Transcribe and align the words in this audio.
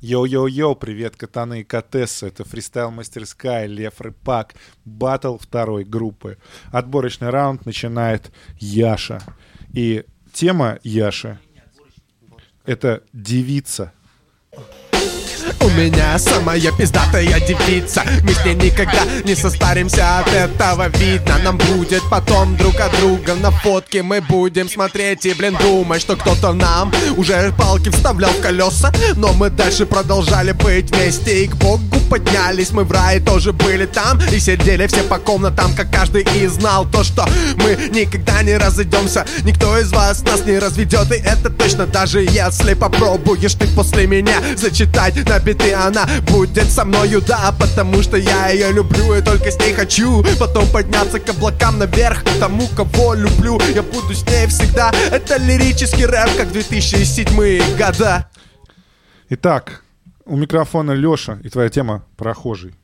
Йоу-йоу-йоу, 0.00 0.76
привет, 0.76 1.16
котаны 1.16 1.62
и 1.62 1.64
котессы. 1.64 2.28
Это 2.28 2.44
фристайл-мастерская, 2.44 3.66
Лев 3.66 4.00
Рыпак, 4.00 4.54
батл 4.84 5.38
второй 5.38 5.82
группы. 5.82 6.38
Отборочный 6.70 7.30
раунд 7.30 7.66
начинает 7.66 8.30
Яша. 8.60 9.20
И 9.72 10.04
тема 10.32 10.78
Яши— 10.84 11.40
это 12.64 13.02
девица. 13.12 13.92
У 15.60 15.68
меня 15.70 16.18
самая 16.18 16.70
пиздатая 16.72 17.40
девица. 17.40 18.02
Мы 18.22 18.32
с 18.32 18.44
ней 18.44 18.54
никогда 18.54 19.00
не 19.24 19.34
состаримся 19.34 20.20
От 20.20 20.28
этого 20.32 20.88
видно. 20.88 21.38
Нам 21.42 21.58
будет 21.58 22.02
потом 22.10 22.56
друг 22.56 22.78
от 22.80 22.96
друга 22.98 23.34
На 23.34 23.50
фотке 23.50 24.02
мы 24.02 24.20
будем 24.20 24.68
смотреть 24.68 25.26
И, 25.26 25.34
блин, 25.34 25.56
думать, 25.60 26.00
что 26.00 26.16
кто-то 26.16 26.52
нам 26.52 26.92
Уже 27.16 27.52
палки 27.58 27.88
вставлял 27.88 28.30
в 28.30 28.40
колеса. 28.40 28.92
Но 29.16 29.32
мы 29.32 29.50
дальше 29.50 29.84
продолжали 29.84 30.52
быть 30.52 30.90
вместе. 30.90 31.44
И 31.44 31.48
к 31.48 31.56
Богу 31.56 31.82
поднялись. 32.08 32.70
Мы 32.70 32.84
в 32.84 32.92
рае 32.92 33.20
тоже 33.20 33.52
были 33.52 33.86
там. 33.86 34.20
И 34.32 34.38
сидели 34.38 34.86
все 34.86 35.02
по 35.02 35.18
комнатам 35.18 35.74
Как 35.74 35.90
каждый 35.90 36.26
и 36.36 36.46
знал 36.46 36.86
то, 36.86 37.02
что 37.02 37.28
Мы 37.56 37.90
никогда 37.90 38.42
не 38.42 38.56
разойдемся. 38.56 39.26
Никто 39.42 39.76
из 39.78 39.90
вас 39.90 40.22
нас 40.22 40.44
не 40.46 40.58
разведет. 40.58 41.10
И 41.10 41.16
это 41.16 41.50
точно 41.50 41.86
даже 41.86 42.20
если 42.20 42.74
попробуешь 42.74 43.54
ты 43.54 43.66
после 43.68 44.06
меня 44.06 44.40
Зачитать 44.56 45.16
на 45.28 45.40
биты 45.48 45.72
Она 45.72 46.06
будет 46.28 46.70
со 46.70 46.84
мною, 46.84 47.20
да 47.20 47.52
Потому 47.58 48.02
что 48.02 48.16
я 48.16 48.48
ее 48.50 48.72
люблю 48.72 49.14
и 49.14 49.22
только 49.22 49.50
с 49.50 49.58
ней 49.58 49.72
хочу 49.72 50.24
Потом 50.38 50.70
подняться 50.70 51.18
к 51.18 51.28
облакам 51.28 51.78
наверх 51.78 52.22
к 52.22 52.38
Тому, 52.38 52.68
кого 52.76 53.14
люблю 53.14 53.60
Я 53.74 53.82
буду 53.82 54.14
с 54.14 54.24
ней 54.26 54.46
всегда 54.46 54.92
Это 55.10 55.38
лирический 55.38 56.06
рэп, 56.06 56.36
как 56.36 56.52
2007 56.52 57.76
года 57.76 58.28
Итак, 59.30 59.82
у 60.24 60.36
микрофона 60.36 60.92
Леша, 60.92 61.38
и 61.44 61.50
твоя 61.50 61.68
тема 61.68 62.02
«Прохожий». 62.16 62.74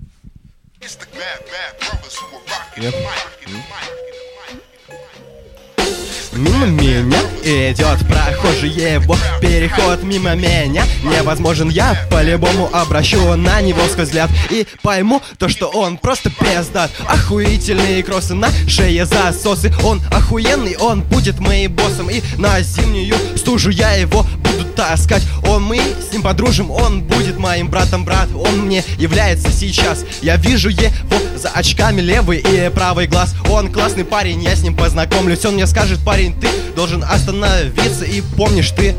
Мимо 6.37 6.67
меня 6.67 7.21
идет 7.45 7.99
прохожий 8.09 8.71
его 8.71 9.17
переход 9.41 10.03
мимо 10.03 10.35
меня. 10.35 10.85
Невозможен 11.05 11.69
я 11.69 11.95
по-любому 12.11 12.69
обращу 12.73 13.35
на 13.37 13.61
него 13.61 13.81
свой 13.89 14.05
взгляд 14.05 14.31
И 14.51 14.67
пойму 14.83 15.23
то, 15.39 15.49
что 15.49 15.69
он 15.69 15.97
просто 15.99 16.31
пиздат. 16.31 16.91
Охуительные 17.07 18.03
кроссы 18.03 18.35
на 18.35 18.49
шее 18.67 19.07
засосы. 19.07 19.73
Он 19.85 20.03
охуенный, 20.11 20.77
он 20.77 21.03
будет 21.03 21.39
моим 21.39 21.73
боссом. 21.73 22.11
И 22.11 22.23
на 22.37 22.61
зимнюю 22.63 23.17
стужу 23.37 23.71
я 23.71 23.93
его 23.93 24.23
буду 24.23 24.65
таскать. 24.75 25.23
Он 25.47 25.63
мы 25.63 25.79
с 25.79 26.13
ним 26.13 26.23
подружим, 26.23 26.71
он 26.71 27.03
будет 27.03 27.39
моим 27.39 27.69
братом. 27.69 28.05
Брат 28.05 28.29
Он 28.35 28.63
мне 28.63 28.83
является 28.99 29.53
сейчас. 29.53 30.05
Я 30.21 30.37
вижу 30.37 30.69
его 30.69 30.93
за 31.37 31.49
очками 31.51 32.01
левый 32.01 32.39
и 32.39 32.71
правый 32.71 33.07
глаз. 33.07 33.35
Он 33.51 33.71
классный 33.71 34.05
парень, 34.05 34.43
я 34.43 34.57
с 34.57 34.63
ним 34.63 34.75
познакомлюсь. 34.75 35.45
Он 35.45 35.55
мне 35.55 35.67
скажет, 35.67 36.01
парень, 36.05 36.24
ты 36.33 36.49
должен 36.75 37.05
остановиться 37.05 38.05
И 38.05 38.23
помнишь 38.37 38.71
ты 38.71 38.95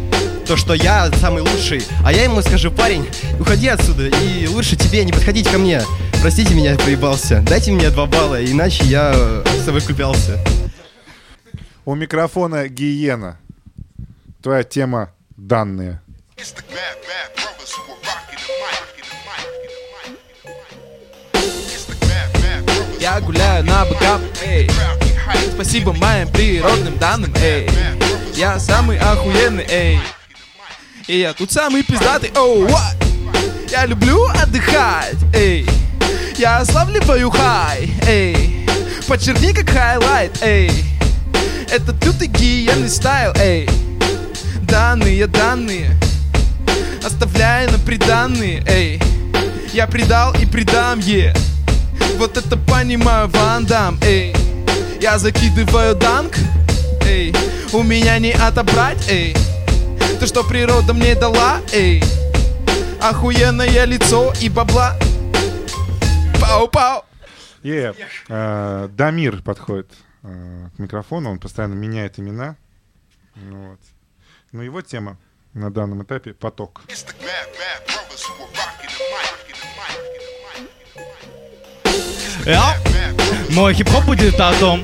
то, 0.45 0.55
что 0.55 0.75
я 0.75 1.11
самый 1.13 1.41
лучший. 1.41 1.83
А 2.03 2.13
я 2.13 2.23
ему 2.23 2.41
скажу, 2.41 2.71
парень, 2.71 3.07
уходи 3.39 3.67
отсюда 3.67 4.07
И 4.07 4.47
лучше 4.47 4.75
тебе 4.75 5.03
не 5.03 5.11
подходить 5.11 5.49
ко 5.49 5.57
мне. 5.57 5.81
Простите 6.21 6.53
меня, 6.53 6.71
я 6.71 6.77
проебался. 6.77 7.43
Дайте 7.47 7.71
мне 7.71 7.89
два 7.89 8.05
балла, 8.05 8.43
иначе 8.43 8.83
я 8.85 9.43
совокуплялся 9.63 10.39
У 11.85 11.95
микрофона 11.95 12.67
Гиена. 12.67 13.37
Твоя 14.41 14.63
тема 14.63 15.11
«Данные». 15.35 16.01
Я 22.99 23.21
гуляю 23.21 23.63
на 23.65 23.85
богам, 23.85 24.21
эй 24.43 24.67
Спасибо 25.53 25.93
моим 25.93 26.27
природным 26.29 26.97
данным, 26.97 27.33
эй. 27.41 27.69
Я 28.35 28.59
самый 28.59 28.97
охуенный, 28.97 29.65
эй. 29.69 29.99
И 31.07 31.19
я 31.19 31.33
тут 31.33 31.51
самый 31.51 31.83
пиздатый, 31.83 32.31
оу, 32.35 32.67
what? 32.67 32.95
Я 33.69 33.85
люблю 33.85 34.25
отдыхать, 34.41 35.17
эй. 35.33 35.67
Я 36.37 36.63
славливаю 36.65 37.29
хай, 37.31 37.89
эй. 38.07 38.67
Подчеркни 39.07 39.53
как 39.53 39.69
highlight, 39.69 40.41
эй. 40.41 40.71
Это 41.71 41.95
лютый 42.05 42.27
гиенный 42.27 42.89
style, 42.89 43.33
эй. 43.37 43.69
Данные, 44.63 45.27
данные. 45.27 45.97
Оставляя 47.03 47.69
на 47.71 47.79
приданные, 47.79 48.63
эй. 48.67 49.01
Я 49.73 49.87
предал 49.87 50.33
и 50.33 50.45
предам, 50.45 50.99
е. 50.99 51.33
Yeah. 51.33 52.17
Вот 52.17 52.37
это 52.37 52.57
понимаю, 52.57 53.27
Ван 53.29 53.65
Дам, 53.65 53.99
эй 54.03 54.35
Я 55.05 55.19
закидываю 55.19 55.95
данк, 55.95 56.33
эй. 57.05 57.31
У 57.73 57.83
меня 57.83 58.17
не 58.17 58.31
отобрать, 58.31 59.07
эй. 59.07 59.35
То, 60.19 60.25
что 60.25 60.43
природа 60.43 60.95
мне 60.95 61.13
дала, 61.13 61.61
эй? 61.71 62.03
Охуенное 62.99 63.85
лицо 63.85 64.33
и 64.41 64.49
бабла. 64.49 64.97
Пау-пау. 66.41 67.03
Е, 67.61 67.93
э, 68.29 68.89
Дамир 68.93 69.43
подходит 69.43 69.91
э, 70.23 70.69
к 70.75 70.79
микрофону, 70.79 71.29
он 71.29 71.37
постоянно 71.37 71.75
меняет 71.75 72.17
имена. 72.17 72.55
Ну 73.35 73.69
Вот. 73.69 73.79
Но 74.53 74.63
его 74.63 74.81
тема 74.81 75.19
на 75.53 75.69
данном 75.69 76.01
этапе— 76.01 76.33
поток. 76.33 76.81
Я? 82.45 82.75
Мой 83.49 83.73
хип-хоп 83.73 84.05
будет 84.05 84.39
о 84.39 84.53
том, 84.53 84.83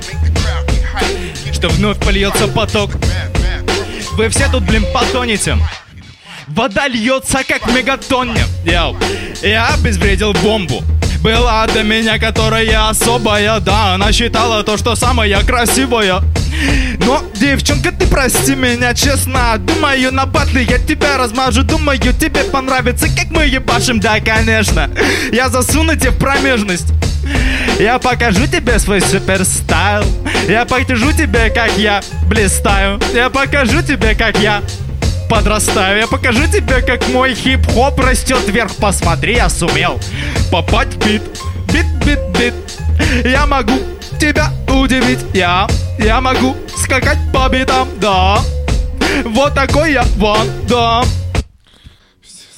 что 1.54 1.70
вновь 1.70 2.00
польется 2.00 2.48
поток. 2.48 2.92
Вы 4.14 4.30
все 4.30 4.50
тут, 4.50 4.64
блин, 4.64 4.86
потонете. 4.92 5.58
Вода 6.48 6.88
льется, 6.88 7.44
как 7.48 7.68
в 7.68 7.76
мегатонне. 7.76 8.46
Йоу. 8.66 8.98
Я 9.44 9.68
обезвредил 9.76 10.34
бомбу. 10.34 10.84
Была 11.22 11.68
до 11.68 11.84
меня, 11.84 12.18
которая 12.18 12.90
особая, 12.90 13.60
да, 13.60 13.94
она 13.94 14.12
считала 14.12 14.64
то, 14.64 14.76
что 14.76 14.96
самая 14.96 15.44
красивая. 15.44 16.22
Но, 17.06 17.22
девчонка, 17.36 17.92
ты 17.92 18.08
прости 18.08 18.56
меня, 18.56 18.94
честно 18.94 19.58
Думаю, 19.58 20.12
на 20.12 20.26
батле 20.26 20.64
я 20.64 20.80
тебя 20.80 21.18
размажу 21.18 21.64
Думаю, 21.64 21.98
тебе 21.98 22.44
понравится, 22.44 23.08
как 23.08 23.30
мы 23.32 23.46
ебашим 23.46 24.02
Да, 24.02 24.20
конечно 24.20 24.90
Я 25.32 25.48
засуну 25.48 25.96
тебе 25.96 26.12
в 26.12 26.20
промежность 26.20 26.88
я 27.80 28.00
покажу 28.00 28.48
тебе 28.48 28.80
свой 28.80 29.02
суперстайл. 29.02 30.04
Я 30.48 30.66
покажу 30.66 31.12
тебе, 31.12 31.50
как 31.50 31.78
я 31.78 32.02
блистаю. 32.28 33.00
Я 33.14 33.30
покажу 33.30 33.82
тебе, 33.82 34.16
как 34.16 34.38
я 34.40 34.62
подрастаю. 35.30 36.00
Я 36.00 36.08
покажу 36.08 36.46
тебе, 36.48 36.82
как 36.82 37.08
мой 37.10 37.34
хип-хоп 37.34 38.00
растет 38.00 38.48
вверх. 38.48 38.76
Посмотри, 38.76 39.36
я 39.36 39.50
сумел 39.50 40.00
попасть 40.52 40.94
в 40.94 41.06
бит. 41.06 41.22
Бит, 41.74 41.86
бит, 42.06 42.20
бит. 42.38 42.54
Я 43.26 43.46
могу 43.46 43.80
тебя 44.20 44.52
удивить. 44.68 45.20
Я, 45.34 45.68
я 45.98 46.22
могу 46.22 46.56
скакать 46.78 47.20
по 47.34 47.48
битам, 47.50 47.88
да. 48.00 48.40
Вот 49.26 49.54
такой 49.54 49.94
я 49.94 50.04
ван, 50.18 50.48
да 50.68 51.04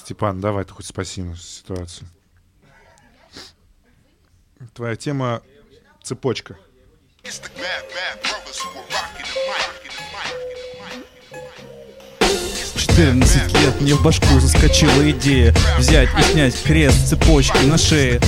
Степан, 0.03 0.41
давай 0.41 0.66
ты 0.66 0.73
хоть 0.73 0.85
спаси 0.85 1.22
нашу 1.22 1.41
ситуацию. 1.41 2.07
Твоя 4.74 4.96
тема— 4.96 5.41
цепочка. 6.03 6.57
14 12.75 13.53
лет 13.59 13.81
мне 13.81 13.96
в 13.96 14.03
башку 14.03 14.40
заскочила 14.40 15.09
идея 15.12 15.53
Взять 15.80 16.10
и 16.19 16.21
снять 16.21 16.62
крест 16.63 17.07
цепочки 17.07 17.57
на 17.65 17.77
шее. 17.77 18.19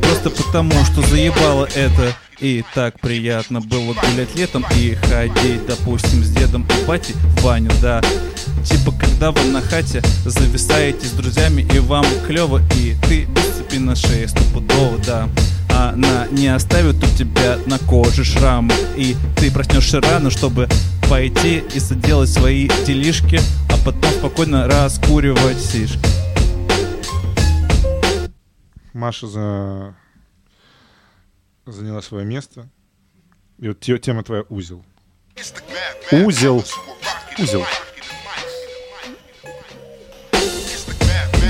Просто 0.00 0.30
потому, 0.30 0.72
что 0.84 1.02
заебало 1.02 1.68
это 1.74 2.14
И 2.40 2.64
так 2.74 2.98
приятно 3.00 3.60
было 3.60 3.92
гулять 3.92 4.34
летом 4.34 4.64
И 4.76 4.94
ходить, 4.94 5.66
допустим, 5.66 6.24
с 6.24 6.30
дедом 6.30 6.66
и 6.66 6.86
батей 6.86 7.14
в 7.14 7.44
баню, 7.44 7.70
да. 7.82 8.00
Типа, 8.64 8.92
когда 8.98 9.30
вы 9.30 9.42
на 9.50 9.60
хате 9.60 10.02
зависаете 10.24 11.06
с 11.06 11.12
друзьями 11.12 11.68
И 11.74 11.78
вам 11.78 12.06
клево, 12.26 12.62
и 12.76 12.94
ты 13.08 13.24
без 13.24 13.44
цепи 13.56 13.76
на 13.76 13.94
шее 13.94 14.26
стопудово, 14.26 14.98
да 15.04 15.28
она 15.86 16.26
не 16.28 16.48
оставит 16.48 16.96
у 17.02 17.16
тебя 17.16 17.58
на 17.66 17.78
коже 17.78 18.24
шрамы 18.24 18.74
И 18.96 19.16
ты 19.36 19.50
проснешься 19.52 20.00
рано, 20.00 20.30
чтобы 20.30 20.68
пойти 21.08 21.62
и 21.74 21.80
соделать 21.80 22.28
свои 22.28 22.68
делишки 22.86 23.40
А 23.70 23.76
потом 23.84 24.10
спокойно 24.12 24.66
раскуривать 24.66 25.58
сишки 25.58 25.98
Маша 28.98 29.28
за... 29.28 29.94
заняла 31.66 32.02
свое 32.02 32.24
место. 32.24 32.68
И 33.58 33.68
вот 33.68 33.78
те- 33.78 33.98
тема 33.98 34.24
твоя 34.24 34.42
узел. 34.48 34.84
Узел. 36.10 36.64
Узел. 37.38 37.64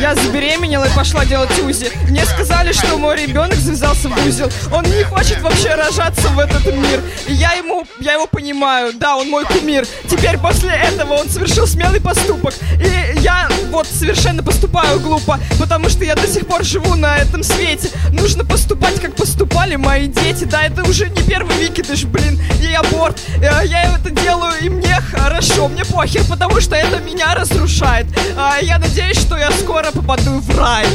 Я 0.00 0.14
забеременела 0.14 0.84
и 0.84 0.90
пошла 0.90 1.24
делать 1.24 1.50
УЗИ. 1.58 1.90
Мне 2.08 2.24
сказали, 2.24 2.72
что 2.72 2.96
мой 2.98 3.16
ребенок 3.16 3.56
завязался 3.56 4.08
в 4.08 4.26
узел. 4.26 4.48
Он 4.72 4.84
не 4.84 5.02
хочет 5.02 5.40
вообще 5.42 5.74
рожаться 5.74 6.28
в 6.28 6.38
этот 6.38 6.64
мир. 6.66 7.02
И 7.26 7.32
я 7.32 7.52
ему, 7.54 7.84
я 7.98 8.12
его 8.12 8.26
понимаю. 8.28 8.92
Да, 8.94 9.16
он 9.16 9.28
мой 9.28 9.44
кумир. 9.44 9.86
Теперь 10.08 10.38
после 10.38 10.70
этого 10.70 11.14
он 11.14 11.28
совершил 11.28 11.66
смелый 11.66 12.00
поступок. 12.00 12.54
И 12.80 13.18
я 13.20 13.48
вот 13.70 13.86
совершенно 13.88 14.42
поступаю 14.42 15.00
глупо, 15.00 15.38
потому 15.58 15.88
что 15.88 16.04
я 16.04 16.14
до 16.14 16.28
сих 16.28 16.46
пор 16.46 16.62
живу 16.62 16.94
на 16.94 17.16
этом 17.18 17.42
свете. 17.42 17.90
Нужно 18.12 18.44
поступать, 18.44 19.00
как 19.00 19.16
поступали 19.16 19.74
мои 19.76 20.06
дети. 20.06 20.44
Да, 20.44 20.62
это 20.62 20.84
уже 20.88 21.10
не 21.10 21.22
первый 21.22 21.56
викидыш, 21.56 22.04
блин, 22.04 22.40
и 22.62 22.72
аборт. 22.72 23.18
Э, 23.42 23.66
Я 23.66 23.96
это 23.96 24.10
делаю, 24.10 24.52
и 24.60 24.68
мне 24.68 24.94
хорошо, 25.10 25.66
мне 25.68 25.84
похер, 25.84 26.22
потому 26.28 26.60
что 26.60 26.76
это 26.76 26.98
меня 27.00 27.34
разрушает. 27.34 28.06
А 28.36 28.58
Я 28.60 28.78
надеюсь, 28.78 29.18
что 29.18 29.36
я 29.36 29.50
скоро 29.50 29.88
попаду 29.93 30.38
в 30.40 30.58
рай. 30.58 30.87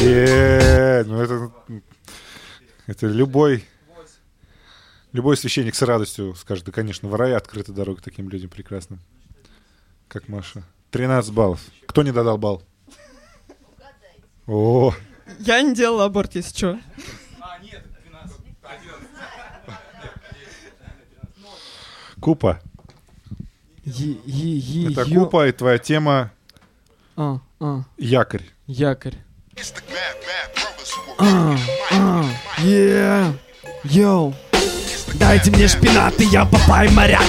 Е, 0.00 1.04
ну 1.06 1.20
это, 1.20 1.50
это 2.86 3.06
любой, 3.06 3.64
любой 5.12 5.36
священник 5.36 5.74
с 5.74 5.82
радостью 5.82 6.34
скажет, 6.34 6.64
да, 6.66 6.72
конечно, 6.72 7.08
в 7.08 7.14
рай 7.14 7.34
открыта 7.34 7.72
дорога 7.72 8.02
таким 8.02 8.28
людям 8.28 8.50
прекрасным, 8.50 9.00
как 10.08 10.28
Маша. 10.28 10.62
13 10.90 11.32
баллов. 11.32 11.60
Кто 11.86 12.02
не 12.02 12.12
додал 12.12 12.38
балл? 12.38 12.62
О, 14.46 14.94
Я 15.40 15.62
не 15.62 15.74
делала 15.74 16.04
аборт, 16.04 16.34
если 16.34 16.56
что. 16.56 16.78
Купа. 22.20 22.60
Это 23.84 25.04
Купа, 25.04 25.48
и 25.48 25.52
твоя 25.52 25.78
тема 25.78 26.30
А, 27.16 27.36
а, 27.60 27.84
якорь. 27.98 28.44
якорь. 28.66 29.14
Yeah. 32.64 33.32
Йоу. 33.84 34.34
Дайте 35.14 35.50
мне 35.50 35.68
шпинат, 35.68 36.20
и 36.20 36.24
я 36.24 36.44
папай 36.44 36.88
моряк. 36.90 37.22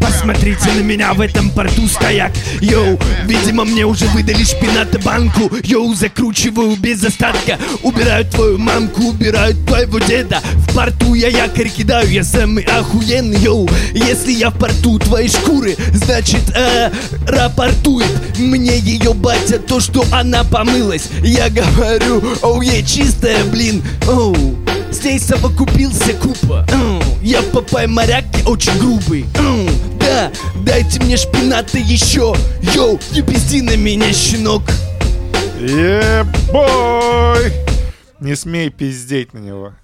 Посмотрите 0.00 0.70
на 0.72 0.80
меня 0.80 1.12
в 1.12 1.20
этом 1.20 1.50
порту 1.50 1.86
стояк. 1.88 2.32
Йоу, 2.60 2.98
видимо 3.24 3.64
мне 3.64 3.84
уже 3.84 4.06
выдали 4.06 4.42
шпинат 4.44 4.94
и 4.94 4.98
банку. 4.98 5.50
Йоу, 5.62 5.94
закручиваю 5.94 6.76
без 6.76 7.04
остатка. 7.04 7.58
Убираю 7.82 8.24
твою 8.26 8.58
мамку, 8.58 9.08
убираю 9.08 9.54
твоего 9.66 9.98
деда. 9.98 10.40
В 10.68 10.74
порту 10.74 11.14
я 11.14 11.28
якорь 11.28 11.68
кидаю, 11.68 12.10
я 12.10 12.24
самый 12.24 12.64
охуенный. 12.64 13.38
Йоу, 13.38 13.68
если 13.92 14.32
я 14.32 14.50
в 14.50 14.58
порту 14.58 14.98
твоей 14.98 15.28
шкуры 15.28 15.76
Значит, 15.92 16.50
э, 16.54 16.90
рапортует 17.26 18.38
мне 18.38 18.78
ее 18.78 19.14
батя 19.14 19.58
То, 19.58 19.80
что 19.80 20.04
она 20.12 20.44
помылась. 20.44 21.08
Я 21.22 21.48
говорю, 21.50 22.22
оу, 22.42 22.60
я 22.62 22.82
чистая, 22.82 23.44
блин 23.44 23.82
Оу, 24.06 24.56
Здесь 24.90 25.26
совокупился 25.26 26.14
купа. 26.14 26.66
М, 26.72 26.97
Я 27.28 27.42
папай 27.42 27.86
моряк, 27.86 28.24
я 28.38 28.44
очень 28.48 28.78
грубый 28.78 29.26
Да, 30.00 30.32
дайте 30.64 30.98
мне 30.98 31.18
шпината 31.18 31.76
еще 31.76 32.34
Йоу, 32.62 32.98
не 33.12 33.20
пизди 33.20 33.60
на 33.60 33.76
меня, 33.76 34.10
щенок 34.14 34.62
Ебой! 35.60 37.52
Не 38.20 38.34
смей 38.34 38.70
пиздеть 38.70 39.34
на 39.34 39.40
него. 39.40 39.74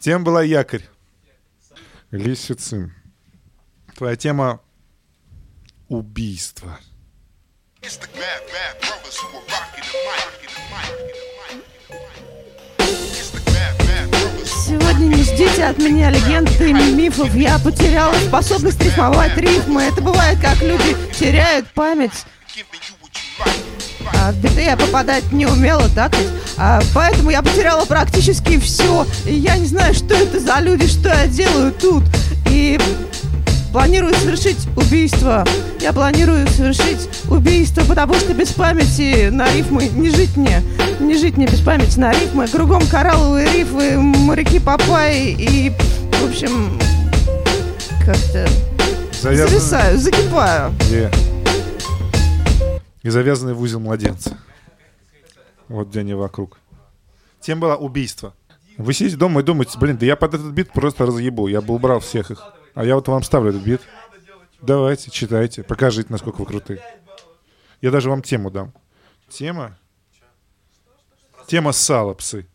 Тем 0.00 0.24
была 0.24 0.42
якорь. 0.42 0.82
Лисицин. 2.10 2.92
Твоя 3.94 4.16
тема 4.16 4.60
убийство. 5.88 6.76
Сегодня 15.02 15.16
не 15.16 15.22
ждите 15.24 15.64
от 15.64 15.78
меня 15.78 16.10
легенд 16.10 16.48
и 16.60 16.72
мифов. 16.72 17.34
Я 17.34 17.58
потеряла 17.58 18.14
способность 18.28 18.80
рифмовать 18.80 19.36
рифмы. 19.36 19.82
Это 19.82 20.00
бывает, 20.00 20.38
как 20.40 20.62
люди 20.62 20.96
теряют 21.18 21.66
память. 21.74 22.24
А 24.14 24.30
в 24.30 24.36
биты 24.36 24.62
я 24.62 24.76
попадать 24.76 25.32
не 25.32 25.46
умела, 25.46 25.88
так 25.88 26.16
ведь? 26.16 26.28
А, 26.56 26.80
поэтому 26.94 27.30
я 27.30 27.42
потеряла 27.42 27.84
практически 27.84 28.60
все. 28.60 29.04
И 29.26 29.34
я 29.34 29.56
не 29.56 29.66
знаю, 29.66 29.92
что 29.92 30.14
это 30.14 30.38
за 30.38 30.60
люди, 30.60 30.86
что 30.86 31.08
я 31.08 31.26
делаю 31.26 31.72
тут. 31.72 32.04
И 32.48 32.78
планирую 33.72 34.14
совершить 34.14 34.68
убийство. 34.76 35.44
Я 35.80 35.92
планирую 35.92 36.46
совершить 36.48 37.08
убийство, 37.30 37.82
потому 37.84 38.14
что 38.14 38.34
без 38.34 38.52
памяти 38.52 39.28
на 39.30 39.52
рифмы 39.52 39.88
не 39.88 40.10
жить 40.10 40.36
мне. 40.36 40.62
Не 41.00 41.16
жить 41.16 41.36
мне 41.36 41.46
без 41.46 41.60
памяти 41.60 41.98
на 41.98 42.12
рифмы. 42.12 42.46
Кругом 42.48 42.86
коралловые 42.86 43.50
рифы, 43.52 43.98
моряки 43.98 44.58
Папай 44.60 45.34
и, 45.38 45.70
в 45.70 46.28
общем, 46.28 46.78
как-то 48.04 48.48
Завязанный- 49.20 49.48
зависаю, 49.48 49.98
закипаю. 49.98 50.74
Е. 50.90 51.10
И 53.02 53.08
завязанный 53.10 53.54
в 53.54 53.60
узел 53.60 53.80
младенца. 53.80 54.36
Вот 55.68 55.88
где 55.88 56.00
они 56.00 56.14
вокруг. 56.14 56.58
Тем 57.40 57.58
была 57.58 57.76
убийство. 57.76 58.34
Вы 58.76 58.92
сидите 58.94 59.16
дома 59.16 59.40
и 59.40 59.44
думаете, 59.44 59.78
блин, 59.78 59.96
да 59.96 60.06
я 60.06 60.16
под 60.16 60.34
этот 60.34 60.52
бит 60.52 60.72
просто 60.72 61.06
разъебу. 61.06 61.46
Я 61.48 61.60
бы 61.60 61.74
убрал 61.74 62.00
всех 62.00 62.30
их. 62.30 62.42
А 62.74 62.84
я 62.84 62.94
вот 62.94 63.08
вам 63.08 63.22
ставлю 63.22 63.50
этот 63.50 63.62
бит. 63.62 63.82
Давайте, 64.60 65.10
читайте, 65.10 65.62
покажите, 65.62 66.08
насколько 66.10 66.36
вы 66.38 66.46
крутые. 66.46 66.82
Я 67.80 67.90
даже 67.90 68.08
вам 68.08 68.22
тему 68.22 68.50
дам. 68.50 68.72
Тема? 69.28 69.78
Тема 71.46 71.72
сала, 71.72 72.14
псы. 72.14 72.46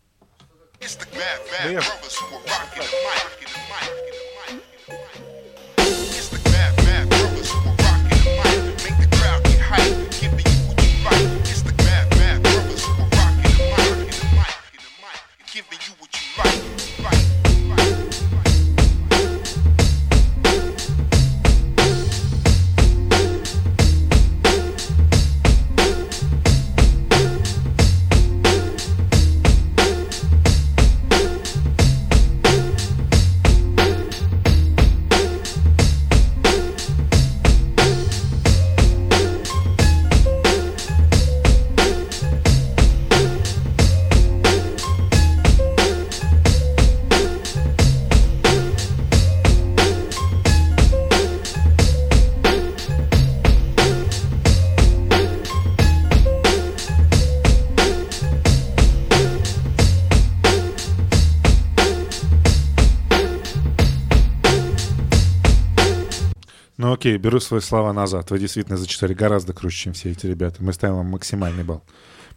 Окей, 66.98 67.16
беру 67.20 67.40
свои 67.40 67.62
слова 67.62 67.94
назад. 67.94 68.32
Вы 68.32 68.40
действительно 68.40 68.76
зачитали 68.76 69.14
гораздо 69.14 69.54
круче, 69.54 69.78
чем 69.78 69.94
все 69.94 70.10
эти 70.12 70.26
ребята. 70.26 70.64
Мы 70.64 70.74
ставим 70.74 70.96
вам 70.96 71.06
максимальный 71.12 71.64
балл. 71.64 71.84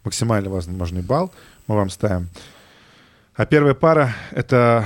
Максимально 0.03 0.51
возможный 0.51 1.01
балл 1.01 1.33
мы 1.65 1.75
вам 1.75 1.89
ставим. 1.89 2.29
А 3.33 3.47
первая 3.47 3.73
пара— 3.73 4.13
это 4.31 4.85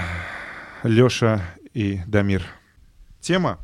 Леша 0.84 1.41
и 1.74 2.00
Дамир. 2.08 2.46
Тема? 3.20 3.60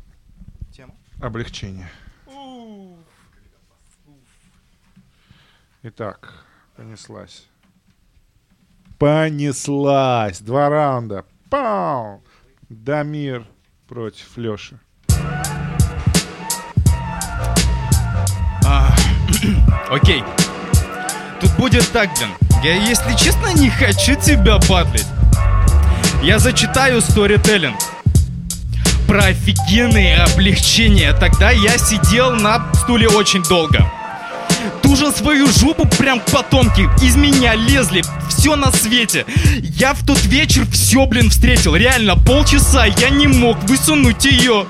Тема. 0.70 0.94
Облегчение. 1.18 1.90
Итак, 5.82 6.44
понеслась. 6.76 7.48
Понеслась. 8.98 10.40
Два 10.40 10.68
раунда. 10.68 11.24
Пау! 11.48 12.22
Дамир 12.68 13.46
против 13.88 14.36
Леши. 14.36 14.78
Окей. 19.92 20.24
Тут 21.38 21.50
будет 21.58 21.86
так, 21.90 22.08
блин. 22.16 22.30
Я, 22.64 22.76
если 22.76 23.14
честно, 23.14 23.52
не 23.52 23.68
хочу 23.68 24.14
тебя 24.14 24.56
батлить. 24.66 25.04
Я 26.22 26.38
зачитаю 26.38 27.02
сторителлинг. 27.02 27.76
Про 29.06 29.24
офигенные 29.26 30.16
облегчения. 30.16 31.12
Тогда 31.12 31.50
я 31.50 31.76
сидел 31.76 32.30
на 32.30 32.72
стуле 32.72 33.06
очень 33.06 33.42
долго. 33.42 33.86
Тужил 34.82 35.12
свою 35.12 35.46
жопу 35.46 35.86
прям 35.98 36.20
потомки 36.20 36.88
Из 37.04 37.16
меня 37.16 37.54
лезли 37.54 38.02
все 38.28 38.54
на 38.54 38.70
свете 38.70 39.26
Я 39.62 39.92
в 39.92 40.06
тот 40.06 40.22
вечер 40.24 40.64
все, 40.70 41.04
блин, 41.06 41.30
встретил 41.30 41.74
Реально 41.74 42.16
полчаса 42.16 42.86
я 42.86 43.10
не 43.10 43.26
мог 43.26 43.58
высунуть 43.64 44.24
ее 44.24 44.66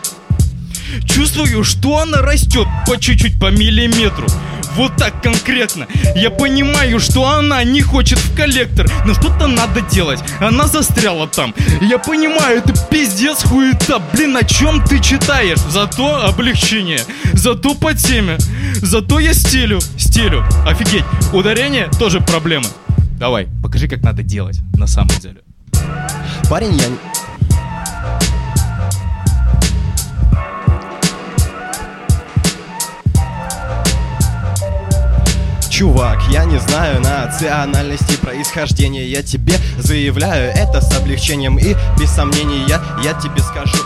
Чувствую, 1.04 1.62
что 1.64 1.98
она 1.98 2.22
растет 2.22 2.66
по 2.86 2.98
чуть-чуть, 2.98 3.38
по 3.38 3.50
миллиметру 3.50 4.26
вот 4.76 4.96
так 4.96 5.22
конкретно. 5.22 5.86
Я 6.14 6.30
понимаю, 6.30 7.00
что 7.00 7.28
она 7.28 7.64
не 7.64 7.82
хочет 7.82 8.18
в 8.18 8.36
коллектор 8.36 8.90
Но 9.06 9.14
что-то 9.14 9.46
надо 9.46 9.80
делать, 9.80 10.20
она 10.40 10.66
застряла 10.66 11.26
там. 11.26 11.54
Я 11.80 11.98
понимаю, 11.98 12.58
это 12.58 12.72
пиздец 12.90 13.44
хуета. 13.44 14.00
Блин, 14.12 14.36
о 14.36 14.42
чем 14.42 14.84
ты 14.84 15.00
читаешь? 15.00 15.58
Зато 15.70 16.24
облегчение, 16.26 17.00
зато 17.32 17.74
по 17.74 17.94
теме. 17.94 18.38
Зато 18.82 19.20
я 19.20 19.34
стилю, 19.34 19.80
стилю. 19.98 20.44
Офигеть, 20.66 21.04
ударение 21.32 21.88
тоже 21.98 22.20
проблема. 22.20 22.66
Давай, 23.18 23.48
покажи, 23.62 23.88
как 23.88 24.02
надо 24.02 24.22
делать 24.22 24.60
на 24.74 24.86
самом 24.86 25.16
деле. 25.20 25.42
Парень, 26.48 26.74
я... 26.76 27.21
Чувак, 35.72 36.18
я 36.28 36.44
не 36.44 36.58
знаю 36.58 37.00
национальности 37.00 38.16
происхождения. 38.18 39.06
Я 39.06 39.22
тебе 39.22 39.54
заявляю 39.78 40.52
это 40.52 40.82
с 40.82 40.94
облегчением 40.94 41.58
и 41.58 41.74
без 41.98 42.10
сомнений 42.10 42.62
Я, 42.68 42.82
я 43.02 43.14
тебе 43.14 43.40
скажу 43.40 43.78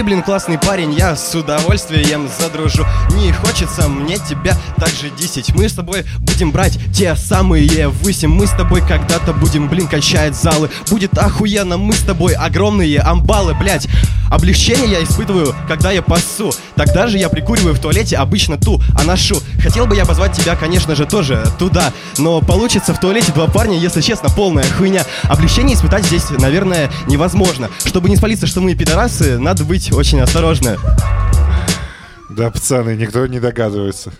ты, 0.00 0.04
блин, 0.04 0.22
классный 0.22 0.56
парень 0.56 0.94
Я 0.94 1.14
с 1.14 1.34
удовольствием 1.34 2.26
задружу. 2.38 2.86
Не 3.16 3.32
хочется 3.32 3.86
мне 3.86 4.16
тебя 4.16 4.56
так 4.78 4.88
же 4.88 5.10
десять. 5.10 5.54
Мы 5.54 5.68
с 5.68 5.74
тобой 5.74 6.06
будем 6.20 6.52
брать 6.52 6.78
те 6.94 7.14
самые 7.14 7.88
выси 7.88 8.24
Мы 8.24 8.46
с 8.46 8.52
тобой 8.52 8.80
когда-то 8.80 9.34
будем, 9.34 9.68
блин, 9.68 9.86
качать 9.88 10.34
залы. 10.34 10.70
Будет 10.88 11.18
охуенно, 11.18 11.76
мы 11.76 11.92
с 11.92 12.00
тобой 12.00 12.32
огромные 12.32 12.98
амбалы, 13.00 13.52
блядь. 13.52 13.88
Облегчение 14.30 14.90
я 14.90 15.02
испытываю, 15.02 15.54
когда 15.68 15.90
я 15.90 16.00
пасу. 16.00 16.52
Тогда 16.76 17.08
же 17.08 17.18
я 17.18 17.28
прикуриваю 17.28 17.74
в 17.74 17.80
туалете 17.80 18.16
обычно 18.16 18.56
ту, 18.56 18.80
а 18.96 19.02
ношу 19.02 19.36
Хотел 19.60 19.86
бы 19.86 19.94
я 19.96 20.06
позвать 20.06 20.32
тебя, 20.32 20.56
конечно 20.56 20.94
же, 20.94 21.04
тоже 21.04 21.44
туда. 21.58 21.92
Но 22.16 22.40
получится 22.40 22.94
в 22.94 23.00
туалете 23.00 23.32
два 23.32 23.48
парня, 23.48 23.76
если 23.76 24.00
честно, 24.00 24.30
полная 24.30 24.64
хуйня. 24.64 25.04
Облегчение 25.24 25.76
испытать 25.76 26.06
здесь, 26.06 26.30
наверное, 26.30 26.90
невозможно. 27.06 27.68
Чтобы 27.84 28.08
не 28.08 28.16
спалиться, 28.16 28.46
что 28.46 28.60
мы 28.60 28.74
пидорасы, 28.74 29.38
надо 29.38 29.64
быть 29.64 29.89
очень 29.92 30.20
осторожны 30.20 30.76
Да, 32.30 32.50
пацаны, 32.50 32.96
никто 32.96 33.26
не 33.26 33.40
догадывается. 33.40 34.12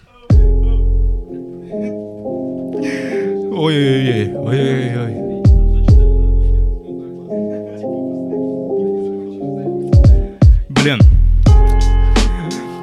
Ой-ой-ой, 3.52 4.34
ой-ой-ой. 4.36 5.20
Блин. 10.70 10.98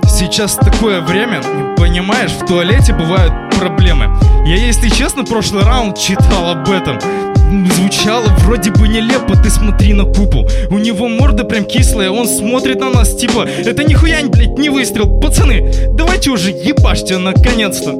Сейчас 0.08 0.56
такое 0.56 1.02
время, 1.02 1.42
понимаешь, 1.78 2.32
в 2.32 2.46
туалете 2.46 2.94
бывают 2.94 3.34
проблемы. 3.58 4.16
Я, 4.46 4.56
если 4.56 4.90
честно, 4.90 5.24
прошлый 5.26 5.64
раунд 5.64 5.98
читал 5.98 6.52
об 6.52 6.70
этом 6.70 7.00
Звучало 7.48 8.28
вроде 8.40 8.72
бы 8.72 8.90
нелепо, 8.90 9.36
ты 9.38 9.50
смотри 9.50 9.94
на 9.94 10.04
купу 10.04 10.46
У 10.70 10.78
него 10.78 11.08
морда 11.08 11.46
прям 11.46 11.64
кислая, 11.64 12.12
он 12.12 12.28
смотрит 12.28 12.82
на 12.82 12.90
нас 12.90 13.16
типа 13.16 13.48
Это 13.66 13.86
нихуя, 13.86 14.18
блядь, 14.28 14.58
не 14.58 14.70
выстрел 14.70 15.20
Пацаны, 15.20 15.72
давайте 15.94 16.32
уже 16.32 16.52
ебашьте 16.52 17.18
наконец-то 17.18 17.94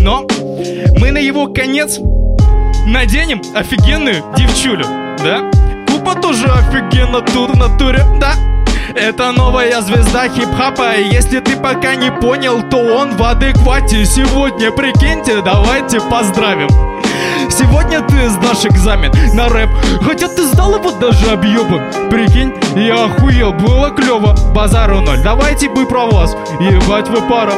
Но 0.00 0.26
мы 0.98 1.12
на 1.12 1.18
его 1.18 1.46
конец 1.46 2.00
наденем 2.84 3.40
офигенную 3.54 4.24
девчулю, 4.36 4.84
да? 5.18 5.48
Купа 5.86 6.16
тоже 6.16 6.46
офигенно 6.46 7.20
тут 7.20 7.50
в 7.50 7.56
натуре, 7.56 8.04
да? 8.20 8.34
Это 8.96 9.30
новая 9.30 9.80
звезда 9.82 10.28
хип-хапа 10.28 10.98
Если 10.98 11.38
ты 11.38 11.56
пока 11.56 11.94
не 11.94 12.10
понял, 12.10 12.68
то 12.68 12.78
он 12.78 13.16
в 13.16 13.22
адеквате 13.22 14.04
Сегодня, 14.04 14.72
прикиньте, 14.72 15.42
давайте 15.42 16.00
поздравим 16.00 16.89
Сегодня 17.50 18.00
ты 18.02 18.28
сдашь 18.28 18.64
экзамен 18.64 19.12
на 19.34 19.48
рэп. 19.48 19.70
Хотя 20.02 20.28
ты 20.28 20.44
сдал 20.46 20.76
его 20.76 20.90
даже 20.92 21.30
объебан 21.30 21.82
Прикинь, 22.10 22.52
я 22.76 23.04
охуел, 23.04 23.52
было 23.52 23.90
клево 23.90 24.34
Базару 24.54 25.00
ноль, 25.00 25.20
давайте 25.22 25.68
бы 25.68 25.86
про 25.86 26.06
вас. 26.06 26.36
Ебать 26.60 27.08
вы 27.08 27.20
пара. 27.28 27.52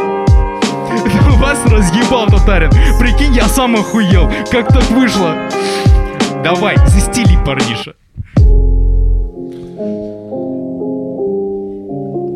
Вас 1.38 1.58
разъебал 1.66 2.26
татарин. 2.26 2.70
Прикинь, 2.98 3.34
я 3.34 3.48
сам 3.48 3.74
охуел. 3.76 4.30
Как 4.50 4.68
так 4.68 4.84
вышло? 4.90 5.34
Давай, 6.44 6.76
застели, 6.86 7.38
парниша. 7.44 7.94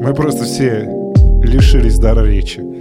Мы 0.03 0.15
просто 0.15 0.45
все 0.45 0.89
лишились 1.43 1.99
дара 1.99 2.25
речи. 2.25 2.76